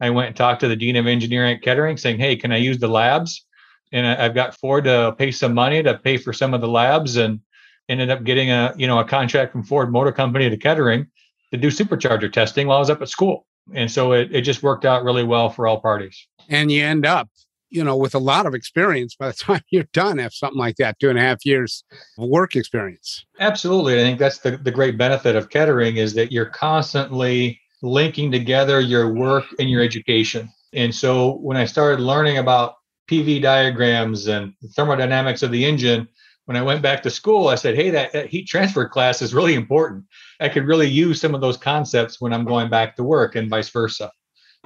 i 0.00 0.10
went 0.10 0.28
and 0.28 0.36
talked 0.36 0.60
to 0.60 0.68
the 0.68 0.76
dean 0.76 0.96
of 0.96 1.06
engineering 1.06 1.56
at 1.56 1.62
kettering 1.62 1.96
saying 1.96 2.18
hey 2.18 2.36
can 2.36 2.52
i 2.52 2.56
use 2.56 2.78
the 2.78 2.88
labs? 2.88 3.44
And 3.92 4.06
i've 4.06 4.34
got 4.34 4.58
ford 4.58 4.84
to 4.84 5.14
pay 5.18 5.30
some 5.30 5.54
money 5.54 5.82
to 5.82 5.98
pay 5.98 6.16
for 6.16 6.32
some 6.32 6.54
of 6.54 6.60
the 6.60 6.68
labs. 6.68 7.16
And 7.16 7.40
ended 7.88 8.10
up 8.10 8.24
getting 8.24 8.50
a 8.50 8.74
you 8.76 8.86
know 8.86 8.98
a 8.98 9.04
contract 9.04 9.52
from 9.52 9.62
Ford 9.62 9.92
Motor 9.92 10.12
Company 10.12 10.48
to 10.50 10.56
Kettering 10.56 11.06
to 11.52 11.56
do 11.56 11.68
supercharger 11.68 12.32
testing 12.32 12.66
while 12.66 12.78
I 12.78 12.80
was 12.80 12.90
up 12.90 13.02
at 13.02 13.08
school. 13.08 13.46
And 13.72 13.90
so 13.90 14.12
it, 14.12 14.34
it 14.34 14.42
just 14.42 14.62
worked 14.62 14.84
out 14.84 15.04
really 15.04 15.24
well 15.24 15.48
for 15.48 15.66
all 15.66 15.80
parties. 15.80 16.26
And 16.48 16.70
you 16.70 16.84
end 16.84 17.06
up, 17.06 17.28
you 17.70 17.82
know, 17.82 17.96
with 17.96 18.14
a 18.14 18.18
lot 18.18 18.44
of 18.44 18.54
experience 18.54 19.14
by 19.14 19.28
the 19.28 19.32
time 19.38 19.62
you're 19.70 19.86
done 19.92 20.18
have 20.18 20.34
something 20.34 20.58
like 20.58 20.76
that, 20.76 20.98
two 20.98 21.08
and 21.08 21.18
a 21.18 21.22
half 21.22 21.46
years 21.46 21.84
of 22.18 22.28
work 22.28 22.56
experience. 22.56 23.24
Absolutely. 23.40 23.94
I 23.94 24.02
think 24.02 24.18
that's 24.18 24.38
the, 24.38 24.56
the 24.56 24.70
great 24.70 24.98
benefit 24.98 25.36
of 25.36 25.50
Kettering 25.50 25.96
is 25.96 26.14
that 26.14 26.32
you're 26.32 26.46
constantly 26.46 27.60
linking 27.82 28.32
together 28.32 28.80
your 28.80 29.12
work 29.12 29.44
and 29.58 29.70
your 29.70 29.82
education. 29.82 30.50
And 30.72 30.94
so 30.94 31.36
when 31.36 31.56
I 31.56 31.66
started 31.66 32.00
learning 32.00 32.38
about 32.38 32.76
PV 33.10 33.42
diagrams 33.42 34.26
and 34.26 34.54
thermodynamics 34.74 35.42
of 35.42 35.52
the 35.52 35.64
engine, 35.64 36.08
when 36.46 36.56
I 36.56 36.62
went 36.62 36.82
back 36.82 37.02
to 37.02 37.10
school, 37.10 37.48
I 37.48 37.54
said, 37.54 37.74
hey, 37.74 37.90
that, 37.90 38.12
that, 38.12 38.26
heat 38.26 38.46
transfer 38.46 38.86
class 38.88 39.22
is 39.22 39.34
really 39.34 39.54
important. 39.54 40.04
I 40.40 40.48
could 40.48 40.66
really 40.66 40.88
use 40.88 41.20
some 41.20 41.34
of 41.34 41.40
those 41.40 41.56
concepts 41.56 42.20
when 42.20 42.32
I'm 42.32 42.44
going 42.44 42.68
back 42.68 42.96
to 42.96 43.04
work 43.04 43.34
and 43.34 43.48
vice 43.48 43.70
versa. 43.70 44.10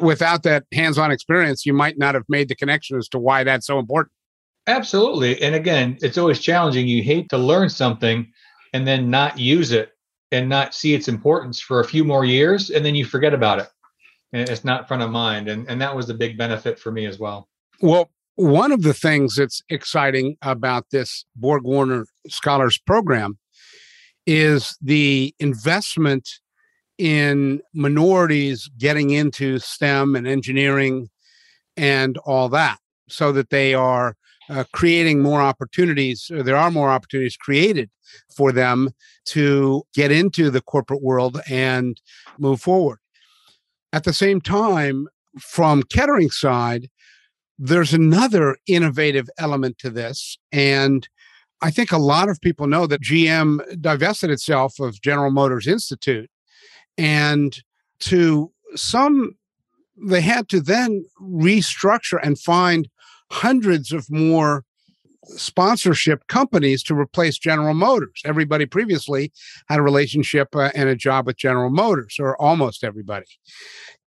Without 0.00 0.42
that 0.44 0.64
hands 0.72 0.98
on 0.98 1.10
experience, 1.10 1.66
you 1.66 1.72
might 1.72 1.98
not 1.98 2.14
have 2.14 2.24
made 2.28 2.48
the 2.48 2.56
connection 2.56 2.98
as 2.98 3.08
to 3.08 3.18
why 3.18 3.44
that's 3.44 3.66
so 3.66 3.78
important. 3.78 4.12
Absolutely. 4.66 5.40
And 5.40 5.54
again, 5.54 5.98
it's 6.02 6.18
always 6.18 6.40
challenging. 6.40 6.86
You 6.86 7.02
hate 7.02 7.28
to 7.30 7.38
learn 7.38 7.68
something 7.68 8.30
and 8.72 8.86
then 8.86 9.10
not 9.10 9.38
use 9.38 9.72
it 9.72 9.92
and 10.30 10.48
not 10.48 10.74
see 10.74 10.94
its 10.94 11.08
importance 11.08 11.58
for 11.58 11.80
a 11.80 11.84
few 11.84 12.04
more 12.04 12.24
years, 12.24 12.68
and 12.70 12.84
then 12.84 12.94
you 12.94 13.04
forget 13.04 13.32
about 13.32 13.60
it. 13.60 13.68
And 14.32 14.46
it's 14.46 14.64
not 14.64 14.86
front 14.86 15.02
of 15.02 15.10
mind. 15.10 15.48
And, 15.48 15.68
and 15.70 15.80
that 15.80 15.96
was 15.96 16.06
the 16.06 16.12
big 16.12 16.36
benefit 16.36 16.78
for 16.78 16.92
me 16.92 17.06
as 17.06 17.18
well. 17.18 17.48
Well, 17.80 18.10
one 18.38 18.70
of 18.70 18.82
the 18.82 18.94
things 18.94 19.34
that's 19.34 19.64
exciting 19.68 20.36
about 20.42 20.86
this 20.92 21.24
Borg 21.34 21.64
Warner 21.64 22.06
Scholars 22.28 22.78
Program 22.78 23.36
is 24.28 24.78
the 24.80 25.34
investment 25.40 26.28
in 26.98 27.60
minorities 27.74 28.70
getting 28.78 29.10
into 29.10 29.58
STEM 29.58 30.14
and 30.14 30.28
engineering 30.28 31.08
and 31.76 32.16
all 32.18 32.48
that, 32.50 32.78
so 33.08 33.32
that 33.32 33.50
they 33.50 33.74
are 33.74 34.14
uh, 34.48 34.62
creating 34.72 35.20
more 35.20 35.42
opportunities, 35.42 36.30
or 36.30 36.44
there 36.44 36.56
are 36.56 36.70
more 36.70 36.90
opportunities 36.90 37.36
created 37.36 37.90
for 38.36 38.52
them 38.52 38.90
to 39.24 39.82
get 39.94 40.12
into 40.12 40.48
the 40.48 40.60
corporate 40.60 41.02
world 41.02 41.40
and 41.50 42.00
move 42.38 42.60
forward. 42.60 43.00
At 43.92 44.04
the 44.04 44.12
same 44.12 44.40
time, 44.40 45.08
from 45.40 45.82
Kettering 45.82 46.30
side, 46.30 46.88
there's 47.58 47.92
another 47.92 48.56
innovative 48.66 49.28
element 49.38 49.78
to 49.78 49.90
this. 49.90 50.38
And 50.52 51.08
I 51.60 51.70
think 51.70 51.90
a 51.90 51.98
lot 51.98 52.28
of 52.28 52.40
people 52.40 52.68
know 52.68 52.86
that 52.86 53.02
GM 53.02 53.80
divested 53.80 54.30
itself 54.30 54.78
of 54.78 55.00
General 55.00 55.30
Motors 55.30 55.66
Institute. 55.66 56.30
And 56.96 57.60
to 58.00 58.52
some, 58.76 59.34
they 59.96 60.20
had 60.20 60.48
to 60.50 60.60
then 60.60 61.04
restructure 61.20 62.20
and 62.22 62.38
find 62.38 62.88
hundreds 63.30 63.92
of 63.92 64.10
more 64.10 64.64
sponsorship 65.24 66.26
companies 66.28 66.82
to 66.84 66.94
replace 66.94 67.38
General 67.38 67.74
Motors. 67.74 68.22
Everybody 68.24 68.66
previously 68.66 69.32
had 69.68 69.80
a 69.80 69.82
relationship 69.82 70.54
uh, 70.54 70.70
and 70.74 70.88
a 70.88 70.96
job 70.96 71.26
with 71.26 71.36
General 71.36 71.70
Motors, 71.70 72.16
or 72.18 72.40
almost 72.40 72.84
everybody. 72.84 73.26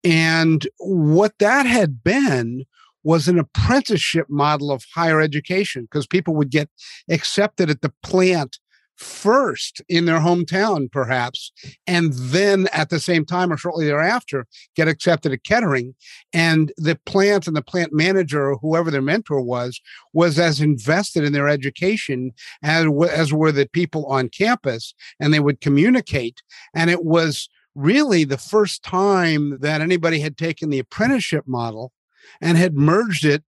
And 0.02 0.66
what 0.78 1.34
that 1.40 1.66
had 1.66 2.02
been 2.02 2.64
was 3.02 3.28
an 3.28 3.38
apprenticeship 3.38 4.26
model 4.28 4.70
of 4.70 4.84
higher 4.94 5.20
education 5.20 5.82
because 5.82 6.06
people 6.06 6.34
would 6.34 6.50
get 6.50 6.68
accepted 7.08 7.70
at 7.70 7.80
the 7.80 7.92
plant 8.02 8.58
first 9.00 9.80
in 9.88 10.04
their 10.04 10.20
hometown, 10.20 10.90
perhaps, 10.92 11.52
and 11.86 12.12
then 12.12 12.68
at 12.72 12.90
the 12.90 13.00
same 13.00 13.24
time 13.24 13.50
or 13.50 13.56
shortly 13.56 13.86
thereafter 13.86 14.46
get 14.76 14.88
accepted 14.88 15.32
at 15.32 15.42
Kettering. 15.42 15.94
And 16.34 16.70
the 16.76 16.98
plant 17.06 17.46
and 17.46 17.56
the 17.56 17.62
plant 17.62 17.94
manager 17.94 18.50
or 18.50 18.58
whoever 18.58 18.90
their 18.90 19.00
mentor 19.00 19.40
was 19.40 19.80
was 20.12 20.38
as 20.38 20.60
invested 20.60 21.24
in 21.24 21.32
their 21.32 21.48
education 21.48 22.32
as, 22.62 22.86
as 23.10 23.32
were 23.32 23.52
the 23.52 23.68
people 23.72 24.04
on 24.06 24.28
campus, 24.28 24.94
and 25.18 25.32
they 25.32 25.40
would 25.40 25.62
communicate. 25.62 26.42
And 26.74 26.90
it 26.90 27.04
was 27.04 27.48
really 27.74 28.24
the 28.24 28.38
first 28.38 28.82
time 28.82 29.58
that 29.60 29.80
anybody 29.80 30.20
had 30.20 30.36
taken 30.36 30.68
the 30.68 30.78
apprenticeship 30.78 31.44
model 31.46 31.92
and 32.40 32.58
had 32.58 32.74
merged 32.74 33.24
it 33.24 33.42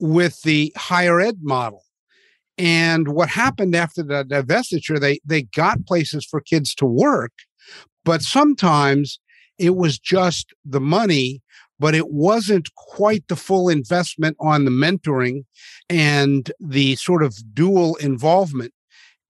with 0.00 0.42
the 0.42 0.72
higher 0.76 1.20
ed 1.20 1.38
model. 1.42 1.82
And 2.58 3.08
what 3.08 3.28
happened 3.28 3.74
after 3.74 4.02
the 4.02 4.24
divestiture, 4.24 4.98
they, 4.98 5.20
they 5.24 5.42
got 5.42 5.86
places 5.86 6.24
for 6.24 6.40
kids 6.40 6.74
to 6.76 6.86
work, 6.86 7.32
but 8.04 8.22
sometimes 8.22 9.20
it 9.58 9.76
was 9.76 9.98
just 9.98 10.52
the 10.64 10.80
money, 10.80 11.42
but 11.78 11.94
it 11.94 12.08
wasn't 12.10 12.74
quite 12.74 13.28
the 13.28 13.36
full 13.36 13.68
investment 13.68 14.36
on 14.40 14.64
the 14.64 14.70
mentoring 14.70 15.44
and 15.90 16.50
the 16.58 16.96
sort 16.96 17.22
of 17.22 17.36
dual 17.54 17.96
involvement. 17.96 18.72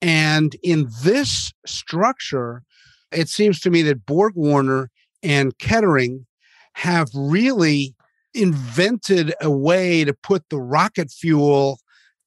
And 0.01 0.55
in 0.63 0.89
this 1.03 1.53
structure, 1.67 2.63
it 3.11 3.29
seems 3.29 3.61
to 3.61 3.71
me 3.71 3.83
that 3.83 4.07
Borg 4.07 4.35
Warner 4.37 4.91
and 5.23 5.57
Kettering 5.59 6.27
have 6.75 7.09
really 7.15 7.96
invented 8.37 9.35
a 9.41 9.51
way 9.51 10.05
to 10.05 10.13
put 10.13 10.45
the 10.51 10.61
rocket 10.61 11.11
fuel 11.11 11.81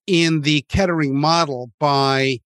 in 0.08 0.42
the 0.42 0.62
Kettering 0.70 1.16
model 1.20 1.72
by 1.80 2.40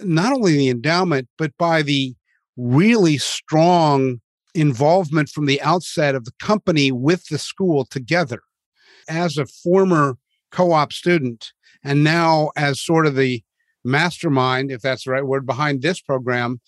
not 0.00 0.32
only 0.32 0.56
the 0.56 0.68
endowment, 0.68 1.28
but 1.38 1.52
by 1.58 1.82
the 1.82 2.14
really 2.56 3.18
strong 3.18 4.20
involvement 4.54 5.28
from 5.28 5.46
the 5.46 5.60
outset 5.62 6.14
of 6.14 6.24
the 6.24 6.32
company 6.40 6.92
with 6.92 7.26
the 7.26 7.38
school 7.38 7.84
together. 7.84 8.42
As 9.08 9.38
a 9.38 9.46
former 9.46 10.16
co 10.50 10.72
op 10.72 10.92
student, 10.92 11.52
and 11.82 12.04
now 12.04 12.50
as 12.56 12.80
sort 12.80 13.06
of 13.06 13.16
the 13.16 13.42
mastermind, 13.84 14.70
if 14.70 14.82
that's 14.82 15.04
the 15.04 15.12
right 15.12 15.24
word, 15.24 15.46
behind 15.46 15.80
this 15.80 16.00
program, 16.00 16.60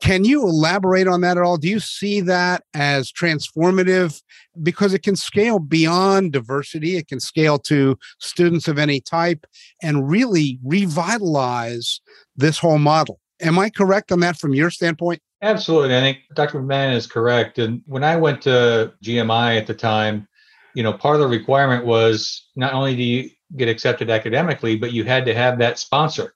can 0.00 0.24
you 0.24 0.42
elaborate 0.42 1.08
on 1.08 1.22
that 1.22 1.36
at 1.36 1.42
all? 1.42 1.56
Do 1.56 1.68
you 1.68 1.80
see 1.80 2.20
that 2.22 2.64
as 2.74 3.10
transformative? 3.10 4.20
Because 4.62 4.92
it 4.92 5.02
can 5.02 5.16
scale 5.16 5.58
beyond 5.58 6.32
diversity, 6.32 6.96
it 6.96 7.08
can 7.08 7.20
scale 7.20 7.58
to 7.60 7.98
students 8.20 8.68
of 8.68 8.78
any 8.78 9.00
type 9.00 9.46
and 9.82 10.08
really 10.08 10.58
revitalize 10.64 12.00
this 12.36 12.58
whole 12.58 12.78
model. 12.78 13.20
Am 13.40 13.58
I 13.58 13.70
correct 13.70 14.12
on 14.12 14.20
that 14.20 14.36
from 14.36 14.54
your 14.54 14.70
standpoint? 14.70 15.20
Absolutely. 15.42 15.96
I 15.96 16.00
think 16.00 16.18
Dr. 16.34 16.60
McMahon 16.60 16.94
is 16.94 17.06
correct. 17.06 17.58
And 17.58 17.82
when 17.86 18.04
I 18.04 18.16
went 18.16 18.42
to 18.42 18.92
GMI 19.04 19.58
at 19.58 19.66
the 19.66 19.74
time, 19.74 20.26
you 20.74 20.82
know, 20.82 20.92
part 20.92 21.16
of 21.16 21.20
the 21.20 21.28
requirement 21.28 21.84
was 21.84 22.48
not 22.56 22.72
only 22.72 22.96
do 22.96 23.02
you 23.02 23.30
get 23.56 23.68
accepted 23.68 24.10
academically, 24.10 24.76
but 24.76 24.92
you 24.92 25.04
had 25.04 25.24
to 25.26 25.34
have 25.34 25.58
that 25.58 25.78
sponsor 25.78 26.34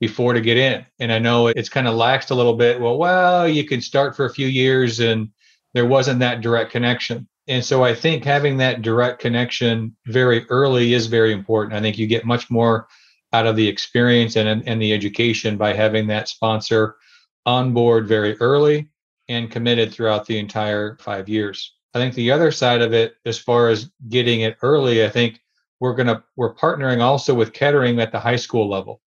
before 0.00 0.32
to 0.32 0.40
get 0.40 0.56
in. 0.56 0.84
And 1.00 1.12
I 1.12 1.18
know 1.18 1.48
it's 1.48 1.68
kind 1.68 1.88
of 1.88 1.94
laxed 1.94 2.30
a 2.30 2.34
little 2.34 2.54
bit. 2.54 2.80
Well, 2.80 2.98
well, 2.98 3.48
you 3.48 3.64
could 3.64 3.82
start 3.82 4.14
for 4.14 4.26
a 4.26 4.32
few 4.32 4.46
years 4.46 5.00
and 5.00 5.30
there 5.74 5.86
wasn't 5.86 6.20
that 6.20 6.40
direct 6.40 6.70
connection. 6.70 7.28
And 7.48 7.64
so 7.64 7.82
I 7.82 7.94
think 7.94 8.24
having 8.24 8.58
that 8.58 8.82
direct 8.82 9.20
connection 9.20 9.96
very 10.06 10.46
early 10.50 10.92
is 10.92 11.06
very 11.06 11.32
important. 11.32 11.74
I 11.74 11.80
think 11.80 11.98
you 11.98 12.06
get 12.06 12.26
much 12.26 12.50
more 12.50 12.86
out 13.32 13.46
of 13.46 13.56
the 13.56 13.66
experience 13.66 14.36
and, 14.36 14.66
and 14.66 14.80
the 14.80 14.92
education 14.92 15.56
by 15.56 15.72
having 15.72 16.06
that 16.08 16.28
sponsor 16.28 16.96
on 17.46 17.72
board 17.72 18.06
very 18.06 18.36
early 18.40 18.88
and 19.28 19.50
committed 19.50 19.92
throughout 19.92 20.26
the 20.26 20.38
entire 20.38 20.96
five 21.00 21.28
years. 21.28 21.74
I 21.94 21.98
think 21.98 22.14
the 22.14 22.30
other 22.30 22.50
side 22.50 22.82
of 22.82 22.92
it, 22.92 23.14
as 23.24 23.38
far 23.38 23.68
as 23.68 23.90
getting 24.08 24.42
it 24.42 24.56
early, 24.62 25.04
I 25.04 25.08
think 25.08 25.40
we're 25.80 25.94
gonna 25.94 26.22
we're 26.36 26.54
partnering 26.54 27.00
also 27.00 27.34
with 27.34 27.52
Kettering 27.52 27.98
at 28.00 28.12
the 28.12 28.20
high 28.20 28.36
school 28.36 28.68
level. 28.68 29.00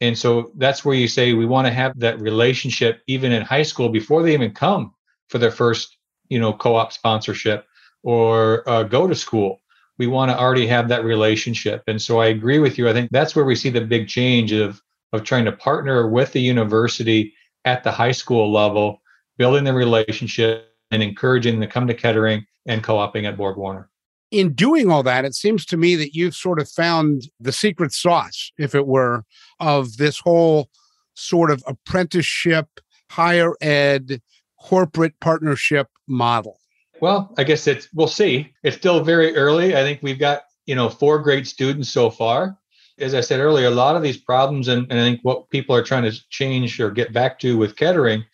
And 0.00 0.18
so 0.18 0.52
that's 0.56 0.84
where 0.84 0.94
you 0.94 1.08
say 1.08 1.32
we 1.32 1.46
want 1.46 1.66
to 1.66 1.72
have 1.72 1.98
that 2.00 2.20
relationship 2.20 3.02
even 3.06 3.32
in 3.32 3.42
high 3.42 3.62
school 3.62 3.88
before 3.88 4.22
they 4.22 4.34
even 4.34 4.52
come 4.52 4.94
for 5.28 5.38
their 5.38 5.50
first, 5.50 5.96
you 6.28 6.38
know, 6.38 6.52
co-op 6.52 6.92
sponsorship 6.92 7.66
or 8.02 8.68
uh, 8.68 8.82
go 8.82 9.06
to 9.06 9.14
school. 9.14 9.60
We 9.98 10.08
want 10.08 10.30
to 10.30 10.38
already 10.38 10.66
have 10.66 10.88
that 10.88 11.04
relationship. 11.04 11.84
And 11.86 12.02
so 12.02 12.20
I 12.20 12.26
agree 12.26 12.58
with 12.58 12.76
you. 12.76 12.88
I 12.88 12.92
think 12.92 13.10
that's 13.12 13.36
where 13.36 13.44
we 13.44 13.54
see 13.54 13.70
the 13.70 13.80
big 13.80 14.08
change 14.08 14.52
of 14.52 14.80
of 15.12 15.22
trying 15.22 15.44
to 15.44 15.52
partner 15.52 16.08
with 16.08 16.32
the 16.32 16.40
university 16.40 17.32
at 17.64 17.84
the 17.84 17.92
high 17.92 18.10
school 18.10 18.52
level, 18.52 19.00
building 19.38 19.62
the 19.62 19.72
relationship 19.72 20.74
and 20.90 21.04
encouraging 21.04 21.60
them 21.60 21.68
to 21.68 21.72
come 21.72 21.86
to 21.86 21.94
Kettering 21.94 22.44
and 22.66 22.82
co-oping 22.82 23.24
at 23.24 23.36
Borg 23.36 23.56
Warner 23.56 23.88
in 24.34 24.52
doing 24.52 24.90
all 24.90 25.04
that, 25.04 25.24
it 25.24 25.34
seems 25.34 25.64
to 25.66 25.76
me 25.76 25.94
that 25.94 26.14
you've 26.14 26.34
sort 26.34 26.58
of 26.58 26.68
found 26.68 27.30
the 27.38 27.52
secret 27.52 27.92
sauce, 27.92 28.50
if 28.58 28.74
it 28.74 28.86
were, 28.86 29.24
of 29.60 29.96
this 29.96 30.18
whole 30.18 30.68
sort 31.14 31.52
of 31.52 31.62
apprenticeship, 31.68 32.66
higher 33.10 33.54
ed, 33.60 34.20
corporate 34.60 35.14
partnership 35.20 35.86
model. 36.08 36.58
Well, 37.00 37.32
I 37.38 37.44
guess 37.44 37.68
it's 37.68 37.88
we'll 37.94 38.08
see. 38.08 38.52
It's 38.64 38.76
still 38.76 39.04
very 39.04 39.36
early. 39.36 39.76
I 39.76 39.82
think 39.82 40.00
we've 40.02 40.18
got, 40.18 40.42
you 40.66 40.74
know, 40.74 40.88
four 40.88 41.20
great 41.20 41.46
students 41.46 41.88
so 41.88 42.10
far. 42.10 42.58
As 42.98 43.14
I 43.14 43.20
said 43.20 43.38
earlier, 43.38 43.68
a 43.68 43.70
lot 43.70 43.94
of 43.94 44.02
these 44.02 44.16
problems 44.16 44.66
and, 44.66 44.86
and 44.90 44.98
I 45.00 45.02
think 45.04 45.20
what 45.22 45.48
people 45.50 45.76
are 45.76 45.82
trying 45.82 46.10
to 46.10 46.16
change 46.30 46.80
or 46.80 46.90
get 46.90 47.12
back 47.12 47.38
to 47.40 47.56
with 47.56 47.76
Kettering 47.76 48.24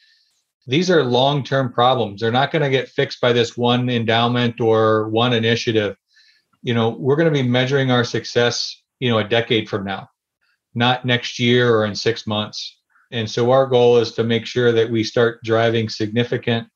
these 0.70 0.88
are 0.88 1.02
long 1.02 1.42
term 1.42 1.72
problems. 1.72 2.20
They're 2.20 2.30
not 2.30 2.52
going 2.52 2.62
to 2.62 2.70
get 2.70 2.88
fixed 2.88 3.20
by 3.20 3.32
this 3.32 3.56
one 3.56 3.90
endowment 3.90 4.60
or 4.60 5.08
one 5.08 5.32
initiative. 5.32 5.96
You 6.62 6.74
know, 6.74 6.90
we're 6.90 7.16
going 7.16 7.32
to 7.32 7.42
be 7.42 7.46
measuring 7.46 7.90
our 7.90 8.04
success, 8.04 8.80
you 9.00 9.10
know, 9.10 9.18
a 9.18 9.24
decade 9.24 9.68
from 9.68 9.84
now, 9.84 10.08
not 10.74 11.04
next 11.04 11.40
year 11.40 11.74
or 11.74 11.86
in 11.86 11.94
six 11.96 12.24
months. 12.24 12.78
And 13.10 13.28
so 13.28 13.50
our 13.50 13.66
goal 13.66 13.98
is 13.98 14.12
to 14.12 14.22
make 14.22 14.46
sure 14.46 14.70
that 14.70 14.88
we 14.88 15.02
start 15.02 15.42
driving 15.42 15.88
significant, 15.88 16.68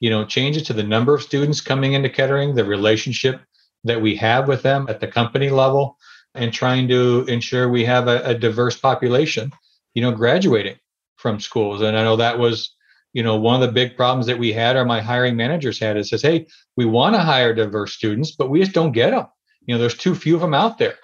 you 0.00 0.10
know, 0.10 0.24
changes 0.24 0.64
to 0.64 0.72
the 0.72 0.82
number 0.82 1.14
of 1.14 1.22
students 1.22 1.60
coming 1.60 1.92
into 1.92 2.08
Kettering, 2.08 2.56
the 2.56 2.64
relationship 2.64 3.40
that 3.84 4.02
we 4.02 4.16
have 4.16 4.48
with 4.48 4.62
them 4.62 4.86
at 4.88 4.98
the 4.98 5.06
company 5.06 5.50
level, 5.50 5.96
and 6.34 6.52
trying 6.52 6.88
to 6.88 7.24
ensure 7.28 7.68
we 7.68 7.84
have 7.84 8.08
a, 8.08 8.20
a 8.24 8.34
diverse 8.34 8.76
population, 8.76 9.52
you 9.94 10.02
know, 10.02 10.10
graduating 10.10 10.76
from 11.14 11.38
schools. 11.38 11.82
And 11.82 11.96
I 11.96 12.02
know 12.02 12.16
that 12.16 12.40
was 12.40 12.75
you 13.16 13.22
know 13.22 13.36
one 13.36 13.54
of 13.54 13.66
the 13.66 13.72
big 13.72 13.96
problems 13.96 14.26
that 14.26 14.38
we 14.38 14.52
had 14.52 14.76
or 14.76 14.84
my 14.84 15.00
hiring 15.00 15.36
managers 15.36 15.78
had 15.78 15.96
is 15.96 16.10
says 16.10 16.20
hey 16.20 16.46
we 16.76 16.84
want 16.84 17.14
to 17.14 17.20
hire 17.20 17.54
diverse 17.54 17.94
students 17.94 18.32
but 18.32 18.50
we 18.50 18.60
just 18.60 18.72
don't 18.72 18.92
get 18.92 19.12
them 19.12 19.26
you 19.66 19.74
know 19.74 19.80
there's 19.80 19.96
too 19.96 20.14
few 20.14 20.34
of 20.34 20.40
them 20.40 20.54
out 20.54 20.78
there. 20.78 20.96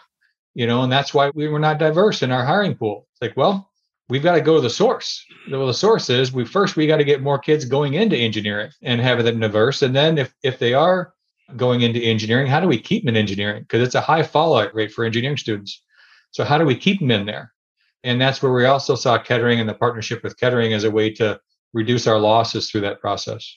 You 0.55 0.67
know 0.67 0.83
and 0.83 0.93
that's 0.93 1.15
why 1.15 1.31
we 1.35 1.49
were 1.49 1.59
not 1.59 1.79
diverse 1.79 2.23
in 2.23 2.31
our 2.31 2.45
hiring 2.45 2.75
pool. 2.75 3.09
It's 3.13 3.23
like 3.23 3.37
well 3.37 3.71
we've 4.11 4.23
got 4.23 4.35
to 4.35 4.41
go 4.43 4.57
to 4.57 4.61
the 4.61 4.71
source. 4.71 5.25
Well 5.51 5.67
the 5.67 5.75
source 5.75 6.11
is 6.11 6.33
we 6.33 6.45
first 6.45 6.77
we 6.77 6.87
got 6.87 6.99
to 6.99 7.05
get 7.05 7.23
more 7.23 7.39
kids 7.39 7.65
going 7.65 7.95
into 7.95 8.17
engineering 8.17 8.71
and 8.83 9.01
have 9.01 9.25
them 9.25 9.41
diverse 9.41 9.81
and 9.81 9.97
then 9.97 10.19
if 10.19 10.35
if 10.43 10.59
they 10.59 10.75
are 10.75 11.15
going 11.57 11.81
into 11.81 12.01
engineering 12.01 12.47
how 12.47 12.61
do 12.61 12.69
we 12.69 12.79
keep 12.79 13.05
them 13.05 13.15
in 13.15 13.21
engineering? 13.21 13.63
Because 13.63 13.83
it's 13.83 13.95
a 13.95 14.01
high 14.01 14.23
fallout 14.23 14.75
rate 14.75 14.93
for 14.93 15.05
engineering 15.05 15.39
students. 15.39 15.83
So 16.31 16.45
how 16.45 16.59
do 16.59 16.67
we 16.67 16.77
keep 16.77 17.01
them 17.01 17.11
in 17.11 17.27
there? 17.27 17.53
And 18.05 18.21
that's 18.21 18.43
where 18.43 18.53
we 18.53 18.67
also 18.67 18.97
saw 18.97 19.17
kettering 19.17 19.61
and 19.61 19.69
the 19.69 19.75
partnership 19.75 20.23
with 20.23 20.39
kettering 20.39 20.73
as 20.73 20.85
a 20.85 20.91
way 20.91 21.11
to 21.15 21.41
reduce 21.73 22.07
our 22.07 22.19
losses 22.19 22.71
through 22.71 22.83
that 22.83 23.01
process. 23.01 23.57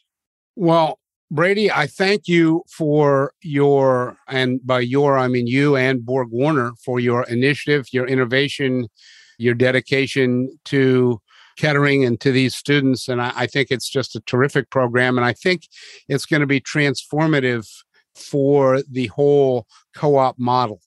Well, 0.56 1.00
Brady, 1.32 1.72
I 1.72 1.88
thank 1.88 2.28
you 2.28 2.64
for 2.70 3.34
your, 3.42 4.18
and 4.28 4.66
by 4.66 4.82
your, 4.82 5.18
I 5.18 5.28
mean 5.28 5.48
you 5.48 5.76
and 5.76 6.06
Borg 6.06 6.30
Warner, 6.32 6.74
for 6.84 7.00
your 7.00 7.24
initiative, 7.24 7.88
your 7.92 8.08
innovation, 8.08 8.88
your 9.38 9.56
dedication 9.56 10.58
to 10.66 11.20
Kettering 11.58 12.04
and 12.04 12.20
to 12.20 12.34
these 12.34 12.54
students. 12.54 13.08
And 13.08 13.22
I, 13.22 13.32
I 13.36 13.48
think 13.48 13.72
it's 13.72 13.90
just 13.90 14.16
a 14.16 14.20
terrific 14.22 14.70
program. 14.70 15.18
And 15.18 15.26
I 15.26 15.32
think 15.32 15.68
it's 16.10 16.26
going 16.26 16.42
to 16.42 16.48
be 16.48 16.60
transformative 16.60 17.66
for 18.14 18.82
the 18.90 19.08
whole 19.08 19.66
co 19.96 20.18
op 20.18 20.38
model. 20.38 20.82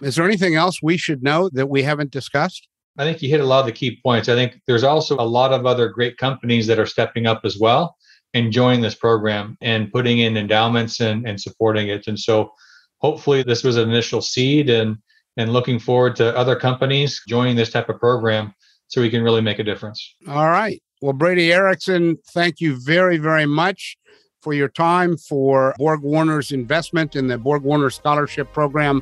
Is 0.00 0.16
there 0.16 0.24
anything 0.24 0.56
else 0.56 0.82
we 0.82 0.96
should 0.96 1.22
know 1.22 1.48
that 1.52 1.68
we 1.68 1.84
haven't 1.84 2.10
discussed? 2.10 2.68
I 2.98 3.04
think 3.04 3.22
you 3.22 3.28
hit 3.28 3.40
a 3.40 3.44
lot 3.44 3.60
of 3.60 3.66
the 3.66 3.72
key 3.72 4.00
points. 4.02 4.28
I 4.28 4.34
think 4.34 4.60
there's 4.66 4.84
also 4.84 5.16
a 5.16 5.22
lot 5.22 5.52
of 5.52 5.66
other 5.66 5.88
great 5.88 6.16
companies 6.16 6.66
that 6.66 6.78
are 6.78 6.86
stepping 6.86 7.26
up 7.26 7.42
as 7.44 7.58
well 7.58 7.96
and 8.34 8.52
joining 8.52 8.80
this 8.80 8.94
program 8.94 9.56
and 9.60 9.90
putting 9.92 10.18
in 10.18 10.36
endowments 10.36 11.00
and, 11.00 11.26
and 11.26 11.40
supporting 11.40 11.88
it. 11.88 12.06
And 12.08 12.18
so 12.18 12.52
hopefully 12.98 13.42
this 13.42 13.64
was 13.64 13.76
an 13.76 13.88
initial 13.88 14.20
seed 14.20 14.68
and 14.68 14.98
and 15.36 15.52
looking 15.52 15.78
forward 15.78 16.16
to 16.16 16.36
other 16.36 16.56
companies 16.56 17.22
joining 17.28 17.54
this 17.54 17.70
type 17.70 17.88
of 17.88 18.00
program 18.00 18.52
so 18.88 19.00
we 19.00 19.08
can 19.08 19.22
really 19.22 19.40
make 19.40 19.60
a 19.60 19.64
difference. 19.64 20.16
All 20.26 20.48
right. 20.48 20.82
Well, 21.00 21.12
Brady 21.12 21.52
Erickson, 21.52 22.18
thank 22.32 22.60
you 22.60 22.76
very, 22.84 23.18
very 23.18 23.46
much 23.46 23.96
for 24.42 24.52
your 24.52 24.68
time 24.68 25.16
for 25.16 25.74
Borg 25.78 26.02
Warner's 26.02 26.50
investment 26.50 27.14
in 27.14 27.28
the 27.28 27.38
Borg 27.38 27.62
Warner 27.62 27.90
Scholarship 27.90 28.52
Program 28.52 29.00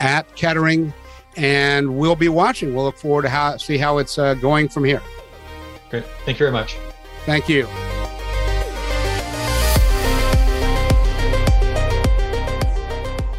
at 0.00 0.36
Kettering 0.36 0.92
and 1.36 1.96
we'll 1.96 2.16
be 2.16 2.28
watching. 2.28 2.74
We'll 2.74 2.84
look 2.84 2.96
forward 2.96 3.22
to 3.22 3.30
how 3.30 3.56
see 3.56 3.78
how 3.78 3.98
it's 3.98 4.18
uh, 4.18 4.34
going 4.34 4.68
from 4.68 4.84
here. 4.84 5.02
Great. 5.90 6.04
Thank 6.24 6.38
you 6.38 6.44
very 6.44 6.52
much. 6.52 6.76
Thank 7.24 7.48
you. 7.48 7.66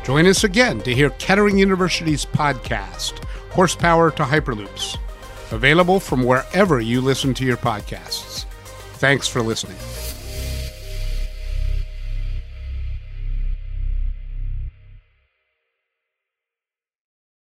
Join 0.03 0.25
us 0.27 0.43
again 0.43 0.81
to 0.81 0.93
hear 0.93 1.11
Kettering 1.11 1.57
University's 1.57 2.25
podcast, 2.25 3.23
Horsepower 3.51 4.11
to 4.11 4.23
Hyperloops, 4.23 4.97
available 5.51 6.01
from 6.01 6.23
wherever 6.23 6.81
you 6.81 6.99
listen 6.99 7.33
to 7.35 7.45
your 7.45 7.57
podcasts. 7.57 8.43
Thanks 8.95 9.29
for 9.29 9.41
listening. 9.41 9.77